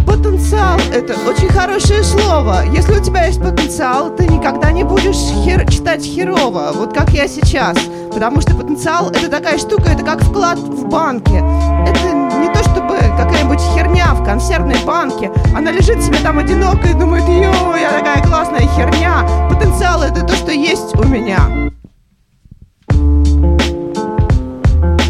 Потенциал— 0.06 0.78
это 0.92 1.14
очень 1.28 1.48
хорошее 1.48 2.02
слово. 2.02 2.64
Если 2.72 2.98
у 2.98 3.02
тебя 3.02 3.26
есть 3.26 3.40
потенциал, 3.40 4.10
ты 4.14 4.26
никогда 4.26 4.72
не 4.72 4.84
будешь 4.84 5.16
хер- 5.16 5.70
читать 5.70 6.02
херово, 6.02 6.72
вот 6.74 6.94
как 6.94 7.10
я 7.10 7.28
сейчас. 7.28 7.76
Потому 8.12 8.40
что 8.40 8.54
потенциал— 8.54 9.10
это 9.10 9.28
такая 9.28 9.58
штука, 9.58 9.90
это 9.90 10.04
как 10.04 10.22
вклад 10.22 10.58
в 10.58 10.88
банке. 10.88 11.38
Это 11.86 12.12
не 12.38 12.52
то 12.52 12.60
чтобы 12.64 12.96
какая-нибудь 13.16 13.60
херня 13.74 14.14
в 14.14 14.24
консервной 14.24 14.82
банке. 14.84 15.30
Она 15.56 15.70
лежит 15.70 16.02
себе 16.02 16.18
там 16.22 16.38
одиноко 16.38 16.88
и 16.88 16.94
думает, 16.94 17.24
йо, 17.28 17.76
я 17.76 17.90
такая 17.98 18.22
классная 18.22 18.66
херня. 18.76 19.26
Потенциал— 19.50 20.02
это 20.04 20.22
то, 20.22 20.34
что 20.34 20.52
есть 20.52 20.94
у 20.96 21.04
меня. 21.04 21.38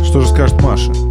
Что 0.05 0.20
же 0.20 0.29
скажет 0.29 0.61
Маша? 0.62 1.08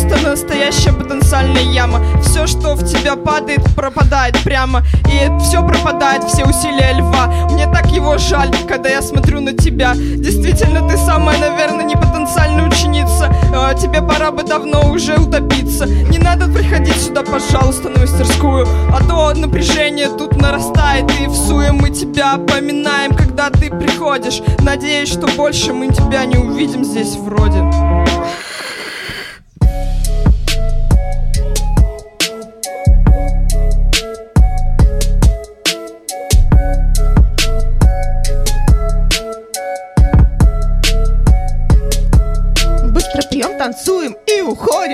Просто 0.00 0.28
настоящая 0.28 0.92
потенциальная 0.92 1.62
яма. 1.62 2.00
Все, 2.22 2.46
что 2.46 2.74
в 2.74 2.84
тебя 2.84 3.16
падает, 3.16 3.62
пропадает 3.74 4.38
прямо. 4.42 4.82
И 5.06 5.30
все 5.40 5.66
пропадает, 5.66 6.24
все 6.24 6.44
усилия 6.44 6.92
льва. 6.92 7.26
Мне 7.50 7.66
так 7.66 7.86
его 7.86 8.18
жаль, 8.18 8.50
когда 8.68 8.88
я 8.88 9.02
смотрю 9.02 9.40
на 9.40 9.52
тебя. 9.52 9.94
Действительно, 9.94 10.88
ты 10.88 10.96
самая, 10.96 11.38
наверное, 11.38 11.84
непотенциальная 11.84 12.68
ученица. 12.68 13.32
А, 13.54 13.74
Тебе 13.74 14.02
пора 14.02 14.30
бы 14.30 14.42
давно 14.42 14.90
уже 14.90 15.16
утопиться. 15.16 15.86
Не 15.86 16.18
надо 16.18 16.46
приходить 16.46 16.96
сюда, 16.96 17.22
пожалуйста, 17.22 17.88
на 17.88 18.00
мастерскую. 18.00 18.66
А 18.92 19.02
то 19.06 19.32
напряжение 19.38 20.08
тут 20.08 20.36
нарастает. 20.40 21.10
И 21.20 21.26
в 21.26 21.34
суе 21.34 21.72
мы 21.72 21.90
тебя 21.90 22.36
поминаем, 22.38 23.14
когда 23.14 23.50
ты 23.50 23.70
приходишь. 23.70 24.40
Надеюсь, 24.60 25.08
что 25.10 25.26
больше 25.28 25.72
мы 25.72 25.88
тебя 25.88 26.24
не 26.24 26.36
увидим 26.36 26.84
здесь 26.84 27.16
вроде. 27.16 27.60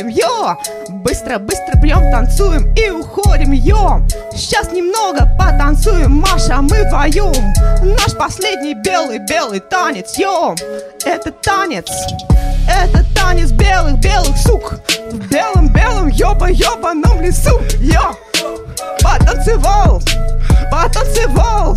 Йо! 0.05 0.57
Быстро-быстро 0.89 1.79
бьем, 1.81 2.11
танцуем 2.11 2.73
и 2.75 2.91
уходим, 2.91 3.53
йо! 3.53 4.01
Сейчас 4.35 4.71
немного 4.73 5.29
потанцуем, 5.39 6.13
Маша, 6.13 6.61
мы 6.61 6.85
вдвоем. 6.85 7.53
Наш 7.83 8.15
последний 8.17 8.75
белый-белый 8.75 9.61
танец, 9.61 10.19
йо! 10.19 10.55
Это 11.05 11.31
танец, 11.31 11.89
это 12.69 13.05
танец 13.15 13.51
белых-белых 13.53 14.37
сук. 14.37 14.75
В 15.11 15.29
белом-белом 15.31 16.09
ёба-ёбаном 16.09 17.23
лесу, 17.23 17.61
йо 17.81 18.17
Потанцевал, 19.03 20.03
потанцевал 20.71 21.77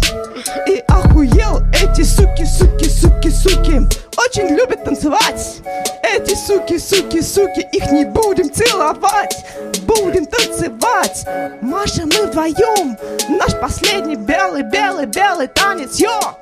И 0.68 0.84
охуел. 0.88 1.62
Эти 1.74 2.04
суки, 2.04 2.46
суки, 2.46 2.90
суки, 2.90 3.30
суки 3.30 3.82
Очень 4.18 4.56
любят 4.56 4.84
танцевать. 4.84 5.62
Эти 6.04 6.36
суки, 6.36 6.78
суки, 6.78 7.22
суки 7.22 7.68
Их 7.74 7.92
не 7.92 8.06
будем 8.06 8.52
целовать 8.52 9.46
Будем 9.84 10.26
танцевать. 10.26 11.26
Маша, 11.62 12.06
мы 12.06 12.28
вдвоем 12.28 12.98
Наш 13.30 13.60
последний 13.60 14.16
белый, 14.16 14.64
белый, 14.64 15.06
белый 15.06 15.48
танец, 15.48 16.00
йо 16.00 16.36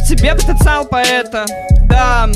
В 0.00 0.08
тебе 0.08 0.34
потенциал 0.34 0.84
поэта, 0.84 1.44
да. 1.88 2.28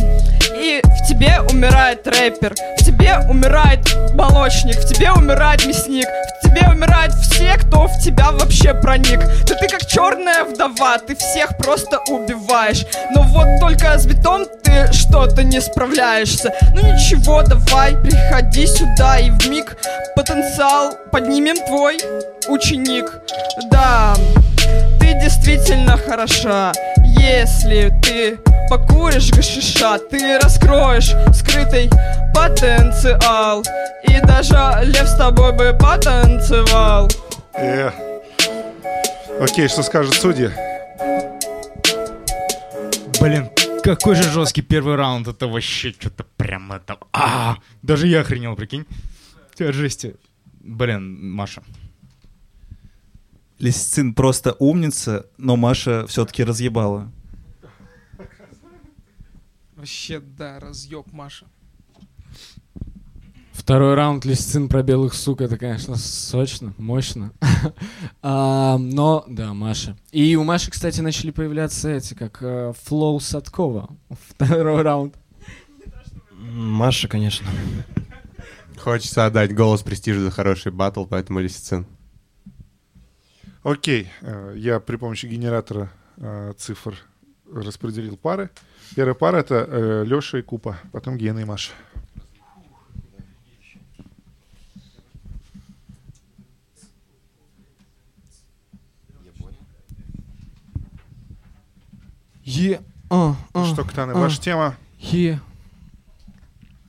И 0.55 0.81
в 0.83 1.09
тебе 1.09 1.41
умирает 1.53 2.07
рэпер, 2.07 2.55
в 2.79 2.85
тебе 2.85 3.19
умирает 3.29 3.81
молочник, 4.15 4.77
в 4.77 4.89
тебе 4.89 5.13
умирает 5.13 5.65
мясник, 5.67 6.07
в 6.07 6.47
тебе 6.47 6.69
умирают 6.69 7.15
все, 7.15 7.55
кто 7.57 7.87
в 7.87 7.99
тебя 8.01 8.33
вообще 8.33 8.75
проник. 8.75 9.21
Да 9.47 9.55
ты 9.55 9.69
как 9.69 9.87
черная 9.87 10.45
вдова, 10.45 10.99
ты 10.99 11.15
всех 11.15 11.57
просто 11.59 12.01
убиваешь. 12.09 12.85
Но 13.15 13.23
вот 13.23 13.47
только 13.61 13.97
с 13.99 14.07
битом 14.07 14.47
ты 14.65 14.93
что-то 14.93 15.45
не 15.45 15.61
справляешься. 15.61 16.53
Ну 16.75 16.83
ничего, 16.83 17.43
давай, 17.43 17.97
приходи 17.97 18.67
сюда 18.67 19.19
и 19.19 19.31
в 19.31 19.49
миг 19.49 19.77
потенциал 20.17 20.97
поднимем 21.13 21.57
твой 21.67 21.99
ученик. 22.49 23.13
Да, 23.71 24.15
ты 24.99 25.15
действительно 25.15 25.97
хороша 25.97 26.73
Если 27.19 27.93
ты 28.03 28.39
покуришь 28.71 29.31
гашиша 29.31 29.99
Ты 30.11 30.39
раскроешь 30.39 31.13
скрытый 31.35 31.91
потенциал 32.35 33.63
И 34.05 34.21
даже 34.21 34.57
лев 34.85 35.09
с 35.09 35.17
тобой 35.17 35.53
бы 35.53 35.77
потанцевал 35.79 37.09
Э. 37.55 37.91
Окей, 39.41 39.69
что 39.69 39.83
скажут 39.83 40.15
судьи? 40.15 40.51
Блин, 43.21 43.51
какой 43.83 44.15
же 44.15 44.23
жесткий 44.31 44.63
первый 44.63 44.95
раунд. 44.95 45.27
Это 45.27 45.49
вообще 45.49 45.91
что-то 45.91 46.25
прям 46.37 46.73
это... 46.73 46.99
А, 47.13 47.57
даже 47.83 48.07
я 48.07 48.21
охренел, 48.21 48.55
прикинь. 48.55 48.87
Жести. 49.59 50.17
Блин, 50.61 51.33
Маша. 51.33 51.63
Лисицин 53.59 54.15
просто 54.15 54.55
умница, 54.59 55.27
но 55.37 55.57
Маша 55.57 56.07
все-таки 56.07 56.45
разъебала. 56.45 57.11
Вообще, 59.77 60.21
да, 60.21 60.59
разъеб, 60.61 61.13
Маша. 61.13 61.47
Второй 63.53 63.95
раунд 63.95 64.25
Лисицин 64.25 64.69
про 64.69 64.83
белых 64.83 65.15
сук, 65.15 65.41
это, 65.41 65.59
конечно, 65.59 65.97
сочно, 65.97 66.75
мощно. 66.79 67.33
А, 68.23 68.79
но, 68.79 69.25
да, 69.29 69.53
Маша. 69.53 69.97
И 70.13 70.37
у 70.37 70.45
Маши, 70.45 70.71
кстати, 70.71 71.01
начали 71.01 71.33
появляться 71.33 71.91
эти, 71.91 72.15
как 72.15 72.39
э, 72.41 72.73
флоу 72.85 73.19
Садкова. 73.21 73.91
Второй 74.29 74.83
раунд. 74.83 75.17
Маша, 76.33 77.09
конечно. 77.09 77.49
Хочется 78.79 79.27
отдать 79.27 79.55
голос 79.55 79.83
престижу 79.83 80.21
за 80.21 80.31
хороший 80.31 80.73
батл, 80.73 81.05
поэтому 81.05 81.41
Лисицин. 81.41 81.87
Окей, 83.69 84.11
э, 84.23 84.55
я 84.57 84.81
при 84.81 84.97
помощи 84.97 85.27
генератора 85.27 85.91
э, 86.17 86.55
цифр 86.57 86.97
распределил 87.53 88.17
пары. 88.17 88.49
Первая 88.97 89.15
пара— 89.15 89.37
это 89.39 90.05
Леша 90.07 90.39
и 90.39 90.43
Купа, 90.43 90.79
потом 90.91 91.19
Гена 91.19 91.41
и 91.41 91.45
Маша. 91.45 91.73
Е, 102.45 102.81
а, 103.11 103.37
а, 103.53 103.65
Что, 103.67 103.85
Ктаны, 103.85 104.13
а, 104.13 104.19
ваша 104.19 104.41
тема? 104.41 104.77
Е. 104.99 105.41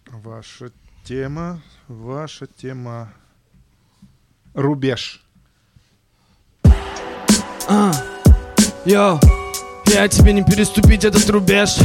Ваша 0.10 0.72
тема, 1.04 1.62
ваша 1.89 2.48
тема. 2.48 3.10
Рубеж. 4.54 5.29
А, 7.72 7.92
йоу, 8.84 9.20
я 9.86 10.08
тебе 10.08 10.34
не 10.34 10.44
переступить 10.44 11.06
этот 11.06 11.30
рубеж. 11.30 11.78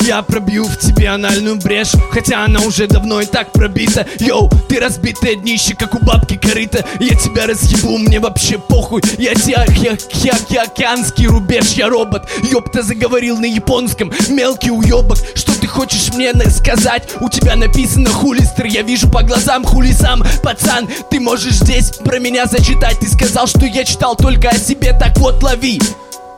Я 0.00 0.22
пробью 0.22 0.64
в 0.64 0.78
тебе 0.78 1.08
анальную 1.08 1.56
брешь 1.56 1.92
Хотя 2.10 2.44
она 2.44 2.60
уже 2.60 2.86
давно 2.86 3.20
и 3.20 3.26
так 3.26 3.52
пробита. 3.52 4.06
Йоу, 4.18 4.50
ты 4.68 4.80
разбитое 4.80 5.36
днище, 5.36 5.74
как 5.74 5.94
у 5.94 6.04
бабки 6.04 6.36
корыта 6.36 6.84
Я 7.00 7.16
тебя 7.16 7.46
разъебу, 7.46 7.98
мне 7.98 8.20
вообще 8.20 8.58
похуй. 8.58 9.02
Я 9.18 9.34
тебя, 9.34 9.64
я, 9.76 9.96
я, 10.22 10.34
я 10.50 10.62
океанский 10.62 11.26
рубеж, 11.26 11.72
я 11.72 11.88
робот. 11.88 12.28
Ёпта 12.50 12.82
заговорил 12.82 13.38
на 13.38 13.46
японском, 13.46 14.12
мелкий 14.28 14.70
уёбок. 14.70 15.18
Что 15.34 15.58
ты 15.58 15.66
хочешь 15.66 16.12
мне 16.14 16.32
сказать? 16.50 17.08
У 17.20 17.28
тебя 17.28 17.56
написано 17.56 18.10
хулистер, 18.10 18.66
я 18.66 18.82
вижу 18.82 19.08
по 19.10 19.22
глазам 19.22 19.64
хули 19.64 19.92
сам 19.92 20.22
Пацан, 20.42 20.88
ты 21.10 21.20
можешь 21.20 21.54
здесь 21.54 21.90
про 21.92 22.18
меня 22.18 22.46
зачитать. 22.46 22.98
Ты 23.00 23.08
сказал, 23.08 23.46
что 23.46 23.66
я 23.66 23.84
читал 23.84 24.16
только 24.16 24.48
о 24.48 24.58
себе, 24.58 24.96
так 24.98 25.16
вот 25.18 25.42
лови 25.42 25.80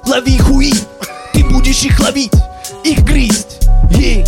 Лови 0.07 0.39
хуи, 0.39 0.73
ты 1.33 1.45
будешь 1.45 1.83
их 1.83 1.99
ловить, 2.01 2.33
их 2.87 3.05
грызть. 3.05 3.59
Ей, 3.91 4.25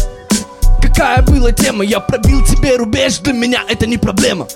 какая 0.82 1.22
была 1.22 1.52
тема, 1.52 1.84
я 1.84 2.00
пробил 2.00 2.44
тебе 2.44 2.76
рубеж, 2.76 3.18
для 3.18 3.32
меня 3.32 3.62
это 3.68 3.86
не 3.86 3.96
проблема 3.96 4.46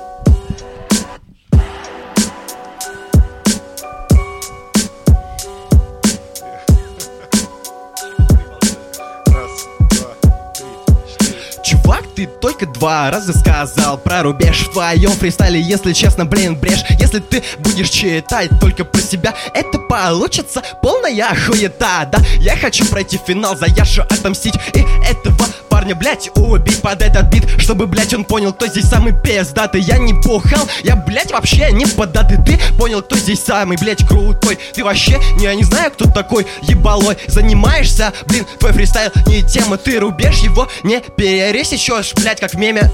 ты 12.23 12.29
только 12.41 12.67
два 12.67 13.11
раза 13.11 13.37
сказал 13.37 13.99
про 13.99 14.23
рубеж 14.23 14.61
в 14.61 14.73
твоем 14.73 15.11
фристайле 15.11 15.61
Если 15.61 15.93
честно, 15.93 16.25
блин, 16.25 16.55
брешь. 16.55 16.85
Если 17.01 17.19
ты 17.19 17.43
будешь 17.59 17.89
читать 17.89 18.51
только 18.61 18.85
про 18.85 19.01
себя 19.01 19.35
Это 19.55 19.79
получится 19.79 20.63
полная 20.83 21.35
хуета, 21.35 22.09
да? 22.11 22.19
Я 22.39 22.57
хочу 22.57 22.87
пройти 22.87 23.19
финал, 23.27 23.57
за 23.57 23.67
Яшу 23.67 24.03
отомстить 24.03 24.55
И 24.75 24.85
этого 25.05 25.47
парня, 25.83 25.97
блять, 25.97 26.31
убить 26.37 26.81
под 26.81 27.03
этот 27.03 27.27
бит. 27.27 27.45
Чтобы, 27.59 27.87
блять, 27.87 28.15
он 28.15 28.25
понял, 28.25 28.53
кто 28.53 28.67
здесь 28.67 28.85
самый 28.85 29.13
пиздатый. 29.21 29.81
Я 29.81 29.99
не 29.99 30.13
бухал, 30.13 30.69
я, 30.85 30.95
блять, 30.95 31.33
вообще 31.33 31.73
не 31.73 31.87
податый. 31.87 32.39
Ты 32.45 32.61
понял, 32.79 33.03
кто 33.03 33.17
здесь 33.17 33.43
самый, 33.43 33.77
блять, 33.79 34.07
крутой? 34.07 34.59
Ты 34.75 34.85
вообще, 34.85 35.19
не, 35.39 35.45
я 35.45 35.55
не 35.55 35.65
знаю, 35.65 35.91
кто 35.91 36.09
такой 36.09 36.47
ебалой. 36.63 37.17
Занимаешься, 37.27 38.13
блин, 38.27 38.47
твой 38.61 38.73
фристайл 38.73 39.11
не 39.27 39.43
тема. 39.43 39.77
Ты 39.77 39.99
рубеж 39.99 40.39
его 40.39 40.69
не 40.85 41.01
пересечешь, 41.01 42.12
блять, 42.17 42.41
как 42.41 42.53
в 42.53 42.59
меме 42.59 42.91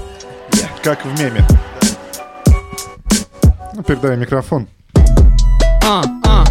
Как 0.83 1.05
в 1.05 1.19
меме. 1.19 1.45
Ну, 3.75 3.83
передай 3.83 4.17
микрофон. 4.17 4.67
А, 5.83 6.03
а, 6.25 6.43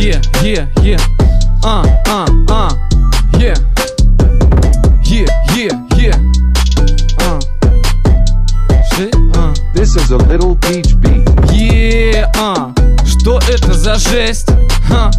е, 0.00 0.20
е, 0.44 0.66
е 0.84 0.96
А, 1.64 1.82
а, 2.08 2.26
а, 2.50 2.68
е 3.40 3.54
Е, 5.12 5.26
е, 5.58 5.68
е 6.06 6.12
А 7.18 7.38
Ши, 8.94 9.10
а 9.34 9.52
This 9.74 9.96
is 9.96 10.10
a 10.10 10.18
little 10.18 10.54
peach 10.56 10.94
beat. 10.94 11.30
Е, 11.52 12.24
а, 12.36 12.72
что 13.06 13.38
это 13.48 13.74
за 13.74 13.94
жесть? 13.94 14.52
Ха, 14.88 15.10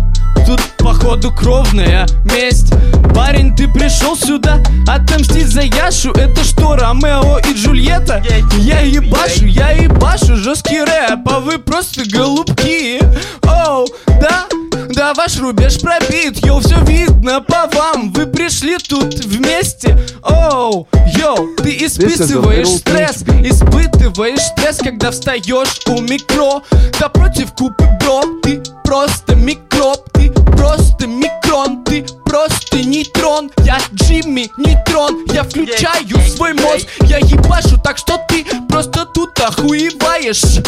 тут 0.46 0.62
походу 0.78 1.32
кровная 1.32 2.06
месть. 2.26 2.74
Парень, 3.16 3.56
ты 3.56 3.68
пришел 3.68 4.16
сюда? 4.16 4.60
Отомстить 4.88 5.48
за 5.48 5.62
Яшу? 5.62 6.12
Это 6.12 6.44
что, 6.44 6.76
Ромео 6.76 7.40
и 7.40 7.54
Джульетта? 7.54 8.24
Я 8.58 8.80
ебашу, 8.82 9.46
я 9.46 9.72
ебашу, 9.72 10.36
жесткий 10.36 10.82
рэп 10.82 11.28
А 11.28 11.40
вы 11.40 11.58
просто 11.58 12.04
голубки. 12.10 13.00
Оу, 13.44 13.88
да, 14.08 14.46
да, 14.94 15.14
ваш 15.14 15.38
рубеж 15.40 15.80
пробит 15.80 16.46
Йоу, 16.46 16.60
все 16.60 16.80
видно 16.86 17.42
по 17.42 17.70
вам. 17.74 18.12
Вы 18.12 18.26
пришли 18.26 18.78
тут 18.78 19.14
вместе. 19.26 19.98
Оу, 20.24 20.88
йоу, 21.18 21.56
ты 21.58 21.86
испытываешь 21.86 22.68
стресс 22.68 23.24
Испытываешь 23.44 24.42
стресс, 24.42 24.78
когда 24.78 25.12
встаешь 25.12 25.80
у 25.88 26.02
микро. 26.02 26.62
Да 27.00 27.10
против 27.10 27.54
купы, 27.54 27.86
бро 28.02 28.24
Ты 28.44 28.62
просто 28.84 29.36
микроб 29.36 30.10
Ты 30.14 30.32
просто 30.32 31.08
микрон 31.08 31.84
Ты 31.84 32.06
просто 32.26 32.78
нейтрон. 32.78 33.52
Я 33.64 33.80
Джимми 33.94 34.50
Нейтрон 34.58 35.26
Я 35.34 35.44
включаю 35.44 36.18
свой 36.28 36.54
мозг. 36.54 36.88
Я 37.02 37.18
ебашу 37.18 37.78
так, 37.84 37.98
что 37.98 38.20
ты 38.28 38.46
просто 38.70 39.06
тут 39.06 39.40
охуеваешь. 39.40 40.62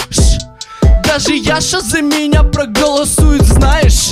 Даже 1.06 1.36
Яша 1.36 1.82
за 1.82 2.01
меня 2.01 2.43
проголосует, 2.43 3.43
знаешь. 3.43 4.12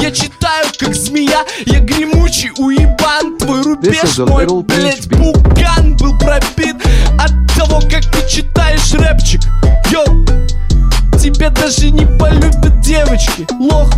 Я 0.00 0.10
читаю, 0.10 0.66
как 0.78 0.94
змея 0.94 1.44
Я 1.66 1.80
гремучий 1.80 2.50
уебан. 2.58 3.38
Твой 3.38 3.62
рубеж 3.62 4.18
мой, 4.18 4.46
блять, 4.64 5.08
пуган 5.08 5.96
Был 5.96 6.18
пробит 6.18 6.76
от 7.18 7.56
того, 7.56 7.80
как 7.80 8.04
ты 8.10 8.28
читаешь 8.28 8.92
рэпчик. 8.94 9.40
Йоу 9.90 10.24
Тебя 11.20 11.50
даже 11.50 11.90
не 11.90 12.04
полюбят 12.18 12.80
девочки, 12.80 13.46
лох 13.60 13.90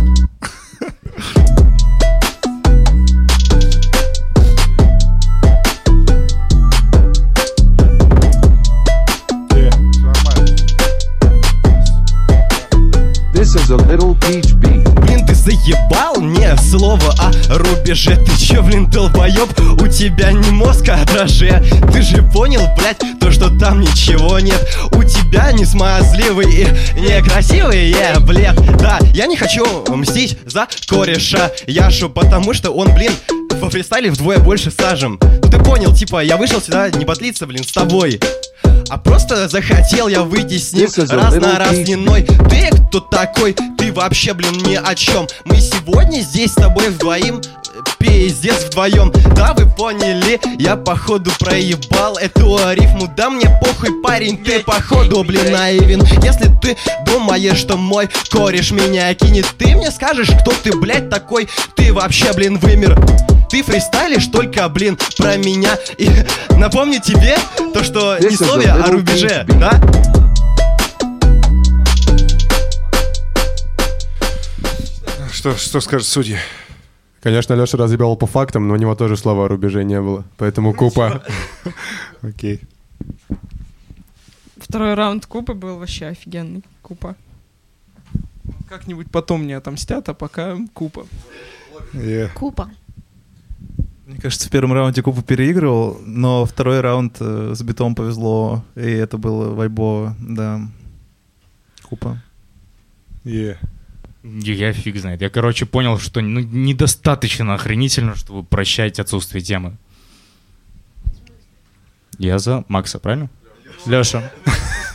beat. 14.27 14.53
Блин, 15.05 15.25
ты 15.25 15.35
заебал? 15.35 16.21
Не, 16.21 16.55
слово 16.57 17.13
о 17.19 17.57
рубеже. 17.57 18.15
Ты 18.17 18.37
чё, 18.37 18.61
блин, 18.63 18.89
долбоёб? 18.89 19.49
У 19.81 19.87
тебя 19.87 20.31
не 20.31 20.49
мозг, 20.51 20.89
а 20.89 21.03
дроже 21.05 21.63
Ты 21.91 22.01
же 22.01 22.23
понял, 22.33 22.61
блядь, 22.77 23.01
то, 23.19 23.31
что 23.31 23.49
там 23.49 23.81
ничего 23.81 24.39
нет. 24.39 24.61
У 24.91 25.03
тебя 25.03 25.51
не 25.51 25.65
смазливый 25.65 26.51
и 26.51 26.67
некрасивый, 26.99 27.95
блядь. 28.21 28.77
Да, 28.77 28.99
я 29.13 29.27
не 29.27 29.35
хочу 29.35 29.65
мстить 29.93 30.37
за 30.45 30.67
кореша. 30.87 31.51
Яшу, 31.67 32.09
потому 32.09 32.53
что 32.53 32.71
он, 32.71 32.93
блин, 32.93 33.11
во 33.61 33.69
фристайле 33.69 34.11
вдвое 34.11 34.37
больше 34.39 34.69
сажем 34.69 35.19
Ну 35.21 35.49
ты 35.49 35.57
понял, 35.59 35.93
типа, 35.93 36.23
я 36.23 36.37
вышел 36.37 36.61
сюда 36.61 36.89
не 36.89 37.05
подлиться, 37.05 37.47
блин, 37.47 37.63
с 37.63 37.71
тобой 37.71 38.19
а 38.89 38.97
просто 38.97 39.47
захотел 39.47 40.07
я 40.07 40.23
выйти 40.23 40.57
с 40.57 40.73
ним 40.73 40.87
раз 41.09 41.35
на 41.35 41.57
раз 41.59 41.73
peach. 41.73 41.87
не 41.87 41.95
ной 41.95 42.21
Ты 42.49 42.69
кто 42.87 42.99
такой? 42.99 43.55
Ты 43.77 43.91
вообще, 43.91 44.33
блин, 44.33 44.53
ни 44.65 44.75
о 44.75 44.95
чем 44.95 45.27
Мы 45.45 45.59
сегодня 45.59 46.21
здесь 46.21 46.51
с 46.51 46.55
тобой 46.55 46.89
вдвоим 46.89 47.41
Пиздец 47.97 48.65
вдвоем. 48.65 49.11
Да, 49.35 49.53
вы 49.53 49.65
поняли, 49.69 50.39
я 50.59 50.75
походу 50.75 51.31
проебал 51.39 52.17
эту 52.17 52.57
рифму 52.71 53.07
Да 53.15 53.29
мне 53.29 53.49
похуй, 53.61 54.01
парень, 54.01 54.43
ты 54.43 54.59
походу, 54.59 55.23
блин, 55.23 55.51
наивен. 55.51 56.03
Если 56.23 56.51
ты 56.61 56.77
думаешь, 57.05 57.57
что 57.57 57.77
мой 57.77 58.09
кореш 58.29 58.71
меня 58.71 59.13
кинет 59.13 59.47
Ты 59.57 59.75
мне 59.75 59.91
скажешь, 59.91 60.29
кто 60.41 60.51
ты, 60.63 60.75
блядь, 60.77 61.09
такой? 61.09 61.47
Ты 61.75 61.93
вообще, 61.93 62.33
блин, 62.33 62.57
вымер. 62.57 62.97
Ты 63.49 63.63
фристайлишь 63.63 64.27
только, 64.27 64.67
блин, 64.69 64.97
про 65.17 65.37
меня. 65.37 65.77
И 65.97 66.09
напомню 66.51 66.99
тебе 66.99 67.37
то, 67.73 67.83
что 67.83 68.17
не 68.19 68.35
слове, 68.35 68.71
а 68.71 68.91
рубеже, 68.91 69.45
да? 69.47 69.79
Что, 75.31 75.55
что 75.55 75.79
скажет 75.79 76.07
судья? 76.07 76.39
Конечно, 77.25 77.55
Леша 77.55 77.75
разъебал 77.77 78.15
по 78.17 78.27
фактам, 78.27 78.67
но 78.67 78.75
у 78.75 78.77
него 78.77 78.93
тоже 78.93 79.17
слова 79.17 79.45
о 79.45 79.47
рубеже 79.47 79.83
не 79.83 79.99
было. 79.99 80.23
Поэтому 80.37 80.75
купа. 80.75 81.23
Окей. 82.21 82.61
Второй 84.57 84.93
раунд 84.93 85.25
Купы 85.25 85.55
был 85.55 85.79
вообще 85.79 86.05
офигенный. 86.05 86.63
Купа. 86.83 87.15
Как-нибудь 88.69 89.09
потом 89.09 89.41
мне 89.41 89.57
отомстят, 89.57 90.07
а 90.07 90.13
пока 90.13 90.55
купа. 90.75 91.07
Е. 91.93 92.29
Купа. 92.35 92.69
Мне 94.05 94.19
кажется, 94.19 94.47
в 94.47 94.51
первом 94.51 94.73
раунде 94.73 95.01
Купа 95.01 95.23
переигрывал, 95.23 95.99
но 96.05 96.45
второй 96.45 96.81
раунд 96.81 97.17
э, 97.19 97.53
с 97.55 97.63
битом 97.63 97.95
повезло, 97.95 98.63
и 98.75 98.81
это 98.81 99.17
было 99.17 99.49
вайбово, 99.51 100.15
да. 100.19 100.61
Купа. 101.89 102.21
Е. 103.23 103.57
Я 104.27 104.73
фиг 104.73 104.97
знает. 104.97 105.21
Я, 105.21 105.29
короче, 105.29 105.67
понял, 105.67 105.99
что 105.99 106.19
ну, 106.21 106.39
недостаточно 106.39 107.53
охренительно, 107.53 108.15
чтобы 108.15 108.43
прощать 108.43 108.99
отсутствие 108.99 109.43
темы. 109.43 109.77
Я 112.17 112.39
за 112.39 112.63
Макса, 112.67 112.97
правильно? 112.97 113.29
Леша. 113.85 114.31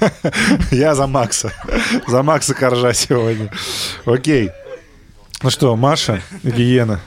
Я 0.72 0.94
за 0.94 1.06
Макса. 1.06 1.52
За 2.08 2.22
Макса 2.22 2.54
Коржа 2.54 2.92
сегодня. 2.92 3.52
Окей. 4.04 4.50
Ну 5.42 5.50
что, 5.50 5.76
Маша, 5.76 6.22
гиена. 6.42 7.00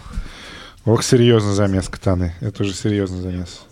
Ох, 0.86 1.04
серьезный 1.04 1.54
замес 1.54 1.90
катаны. 1.90 2.36
Это 2.40 2.64
уже 2.64 2.74
серьезный 2.74 3.22
замес. 3.22 3.66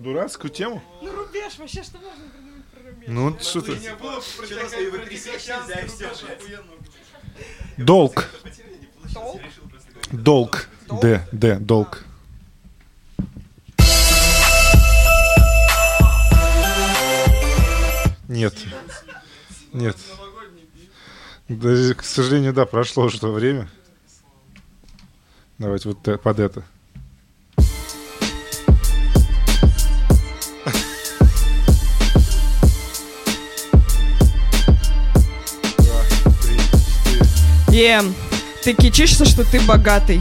Дурацкую 0.00 0.50
тему? 0.50 0.82
Ну, 1.02 1.14
рубеж, 1.14 1.58
вообще, 1.58 1.82
что 1.82 1.98
можно 1.98 2.24
придумать 2.30 2.64
про 2.72 2.80
рубеж? 2.88 3.08
Ну, 3.08 3.38
что 3.38 3.60
ты... 3.60 3.78
Долг. 7.76 8.30
Долг. 10.10 10.68
Д, 11.02 11.28
Д, 11.32 11.58
долг. 11.58 12.04
Нет. 18.26 18.54
Нет. 19.74 19.98
Да, 21.48 21.94
к 21.94 22.04
сожалению, 22.04 22.54
да, 22.54 22.64
прошло 22.64 23.04
уже 23.04 23.20
то 23.20 23.30
время. 23.30 23.68
Давайте 25.58 25.90
вот 25.90 26.22
под 26.22 26.40
это. 26.40 26.64
Е, 37.80 38.02
ты 38.62 38.74
кичишься, 38.74 39.24
что 39.24 39.42
ты 39.42 39.58
богатый. 39.60 40.20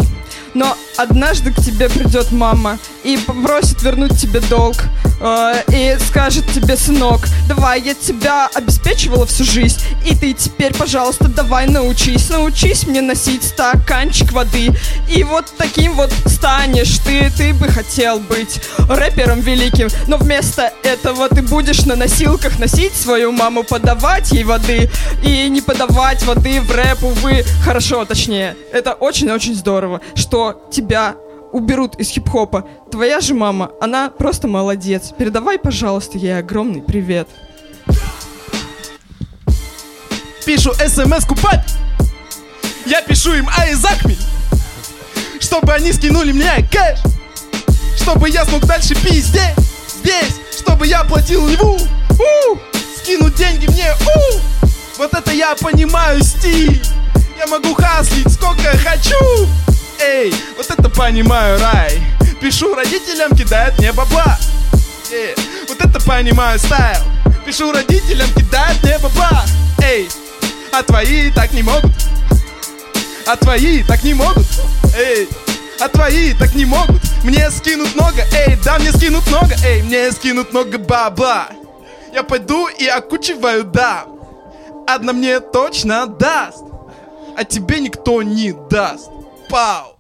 Но 0.53 0.78
однажды 0.95 1.51
к 1.51 1.57
тебе 1.57 1.89
придет 1.89 2.32
мама 2.32 2.80
и 3.14 3.18
попросит 3.18 3.82
вернуть 3.82 4.20
тебе 4.20 4.39
долг. 4.41 4.76
э, 5.22 5.64
и 5.74 5.97
скажет 6.07 6.45
тебе, 6.53 6.78
сынок, 6.78 7.22
давай, 7.47 7.82
я 7.82 7.93
тебя 7.93 8.49
обеспечивала 8.53 9.26
всю 9.26 9.43
жизнь. 9.43 9.82
И 10.05 10.16
ты 10.16 10.34
теперь, 10.34 10.74
пожалуйста, 10.74 11.28
давай 11.28 11.68
научись. 11.68 12.30
Научись 12.30 12.88
мне 12.88 13.01
носить 13.01 13.43
стаканчик 13.43 14.32
воды. 14.32 14.70
И 15.14 15.24
вот 15.24 15.45
таким 15.57 15.95
вот 15.95 16.14
станешь 16.26 16.99
ты. 16.99 17.32
Ты 17.36 17.53
бы 17.53 17.68
хотел 17.68 18.20
быть 18.20 18.62
рэпером 18.88 19.41
великим. 19.41 19.89
Но 20.07 20.18
вместо 20.18 20.72
этого 20.84 21.28
ты 21.30 21.41
будешь 21.41 21.86
на 21.86 21.95
носилках 21.95 22.60
носить 22.60 22.93
свою 22.93 23.32
маму, 23.32 23.64
подавать 23.64 24.32
ей 24.32 24.43
воды. 24.43 24.89
И 25.24 25.49
не 25.49 25.62
подавать 25.62 26.24
воды 26.24 26.62
в 26.62 26.72
рэп, 26.72 27.03
увы. 27.03 27.43
Хорошо, 27.64 28.05
точнее. 28.05 28.55
Это 28.72 28.93
очень-очень 28.93 29.55
здорово, 29.55 29.99
что 30.16 30.62
тебя 30.72 31.16
уберут 31.52 31.95
из 31.95 32.10
хип-хопа. 32.10 32.68
Твоя 32.91 33.20
же 33.22 33.34
мама, 33.34 33.72
она 33.82 34.10
просто 34.10 34.47
молодец. 34.47 35.14
Передавай, 35.18 35.60
пожалуйста, 35.60 36.18
ей 36.18 36.38
огромный 36.38 36.82
привет. 36.82 37.28
Пишу 40.50 40.74
смс-ку 40.74 41.36
папе 41.36 41.64
Я 42.88 43.04
пишу 43.04 43.36
им 43.36 43.47
Айзакми 43.56 44.18
Чтобы 45.39 45.74
они 45.74 45.93
скинули 45.93 46.32
мне 46.32 46.68
кэш 46.72 47.02
Чтобы 48.02 48.30
я 48.30 48.45
смог 48.45 48.66
дальше 48.66 48.95
пить 48.95 49.26
здесь 49.26 49.54
Здесь 50.00 50.39
Чтобы 50.60 50.88
я 50.88 51.04
платил 51.04 51.47
льву 51.47 51.78
У! 51.78 52.58
Скинуть 52.97 53.36
деньги 53.36 53.68
мне 53.68 53.93
У! 53.93 54.68
Вот 54.97 55.14
это 55.14 55.32
я 55.32 55.54
понимаю 55.54 56.24
стиль 56.24 56.82
Я 57.38 57.45
могу 57.45 57.76
хаслить 57.76 58.32
сколько 58.34 58.76
хочу 58.78 59.47
Эй, 60.00 60.34
вот 60.58 60.70
это 60.70 60.89
понимаю 60.89 61.60
рай. 61.60 62.02
Пишу 62.41 62.74
родителям, 62.74 63.36
кидают 63.36 63.78
мне 63.80 63.91
бабла. 63.91 64.38
Э, 65.12 65.36
Вот 65.68 65.80
это 65.80 66.00
понимаю 66.06 66.58
стайл. 66.60 67.02
Пишу 67.45 67.72
родителям, 67.72 68.30
кидают 68.34 68.82
мне 68.84 68.97
бабла. 69.00 69.45
Эй, 69.84 70.10
а 70.72 70.84
твои 70.84 71.32
так 71.32 71.52
не 71.54 71.64
могут. 71.64 71.91
А 73.28 73.36
твои 73.36 73.84
так 73.84 74.04
не 74.04 74.14
могут. 74.14 74.45
Эй, 74.97 75.28
а 75.80 75.89
твои 75.89 76.34
так 76.34 76.56
не 76.56 76.66
могут. 76.66 77.02
Мне 77.24 77.52
скинут 77.52 77.93
много, 77.95 78.24
эй, 78.34 78.58
да 78.64 78.80
мне 78.80 78.93
скинут 78.93 79.28
много 79.28 79.54
Эй, 79.66 79.82
мне 79.82 80.10
скинут 80.14 80.54
много 80.54 80.78
бабла. 80.78 81.50
Я 82.14 82.24
пойду 82.24 82.68
и 82.68 82.88
окучиваю, 82.88 83.66
да 83.66 84.06
Одна 84.88 85.12
мне 85.14 85.39
точно 85.41 86.08
даст 86.08 86.64
А 87.38 87.43
тебе 87.43 87.82
никто 87.82 88.24
не 88.24 88.54
даст 88.54 89.10
Пау! 89.50 89.95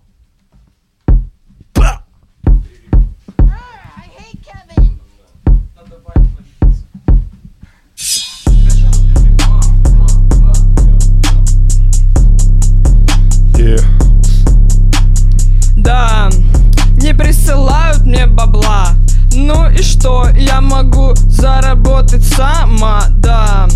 Да, 15.75 16.29
не 16.97 17.13
присылают 17.15 18.05
мне 18.05 18.27
бабла. 18.27 18.89
Ну 19.33 19.67
и 19.71 19.81
что, 19.81 20.27
я 20.37 20.61
могу 20.61 21.15
заработать 21.27 22.23
сама, 22.23 23.05
да 23.17 23.67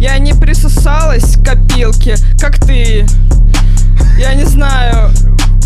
Я 0.00 0.18
не 0.18 0.32
присосалась 0.32 1.36
к 1.36 1.44
копилке, 1.44 2.14
как 2.38 2.58
ты 2.60 3.04
я 4.18 4.34
не 4.34 4.44
знаю, 4.44 5.12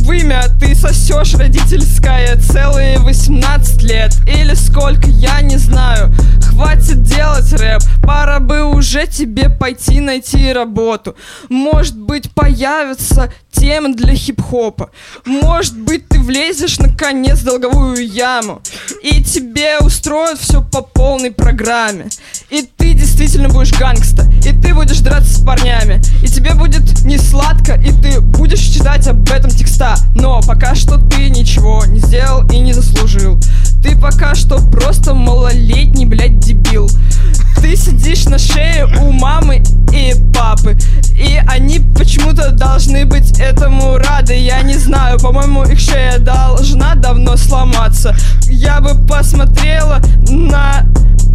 вымя 0.00 0.42
ты 0.60 0.74
сосешь 0.74 1.34
родительское 1.34 2.36
целые 2.36 2.98
18 2.98 3.82
лет. 3.82 4.12
Или 4.26 4.52
сколько, 4.52 5.08
я 5.08 5.40
не 5.40 5.56
знаю. 5.56 6.12
Хватит 6.42 7.02
делать 7.02 7.50
рэп, 7.54 7.80
пора 8.02 8.38
бы 8.38 8.64
уже 8.64 9.06
тебе 9.06 9.48
пойти 9.48 10.00
найти 10.00 10.52
работу. 10.52 11.16
Может 11.48 11.96
быть 11.98 12.30
появится 12.32 13.32
тема 13.50 13.94
для 13.94 14.14
хип-хопа. 14.14 14.90
Может 15.24 15.78
быть 15.78 16.06
ты 16.08 16.20
влезешь 16.20 16.78
наконец 16.78 17.38
в 17.38 17.44
долговую 17.44 18.06
яму. 18.06 18.60
И 19.02 19.24
тебе 19.24 19.78
устроят 19.78 20.38
все 20.38 20.62
по 20.62 20.82
полной 20.82 21.30
программе. 21.30 22.08
И 22.50 22.68
ты 22.76 22.91
действительно 23.22 23.54
будешь 23.54 23.72
гангста 23.78 24.26
И 24.44 24.52
ты 24.52 24.74
будешь 24.74 24.98
драться 24.98 25.32
с 25.32 25.44
парнями. 25.44 26.02
И 26.22 26.26
тебе 26.26 26.54
будет 26.54 27.04
не 27.04 27.18
сладко 27.18 27.74
И 27.74 27.92
ты 27.92 28.20
будешь 28.20 28.58
читать 28.58 29.06
об 29.06 29.30
этом 29.30 29.50
текста. 29.50 29.94
Но 30.16 30.42
пока 30.42 30.74
что 30.74 30.98
ты 30.98 31.30
ничего 31.30 31.84
не 31.86 32.00
сделал 32.00 32.44
и 32.50 32.58
не 32.58 32.72
заслужил. 32.72 33.38
Ты 33.82 33.96
пока 33.96 34.34
что 34.34 34.58
просто 34.58 35.14
малолетний, 35.14 36.04
блядь, 36.04 36.40
дебил. 36.40 36.88
Ты 37.60 37.76
сидишь 37.76 38.24
на 38.24 38.38
шее 38.38 38.86
у 39.00 39.12
мамы 39.12 39.62
и 39.92 40.14
папы. 40.34 40.76
И 41.14 41.40
они 41.48 41.78
почему-то 41.96 42.50
должны 42.50 43.04
быть 43.04 43.38
этому 43.38 43.98
рады. 43.98 44.34
Я 44.34 44.62
не 44.62 44.74
знаю, 44.74 45.18
по-моему, 45.20 45.62
их 45.64 45.78
шея 45.78 46.18
должна 46.18 46.96
давно 46.96 47.36
сломаться. 47.36 48.16
Я 48.48 48.80
бы 48.80 48.94
посмотрела 49.06 50.00
на 50.28 50.84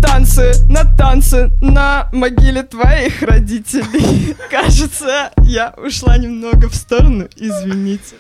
танцы, 0.02 0.54
на 0.70 0.84
танцы 0.84 1.50
на 1.62 2.10
могиле 2.12 2.64
твоих 2.64 3.22
родителей. 3.22 4.36
Кажется, 4.52 5.32
я 5.44 5.74
ушла 5.78 6.18
немного 6.18 6.70
в 6.70 6.76
сторону, 6.76 7.28
извините. 7.36 8.16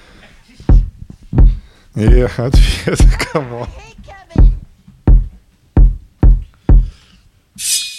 И 1.96 2.04
ответ 2.04 3.00
кому? 3.32 3.66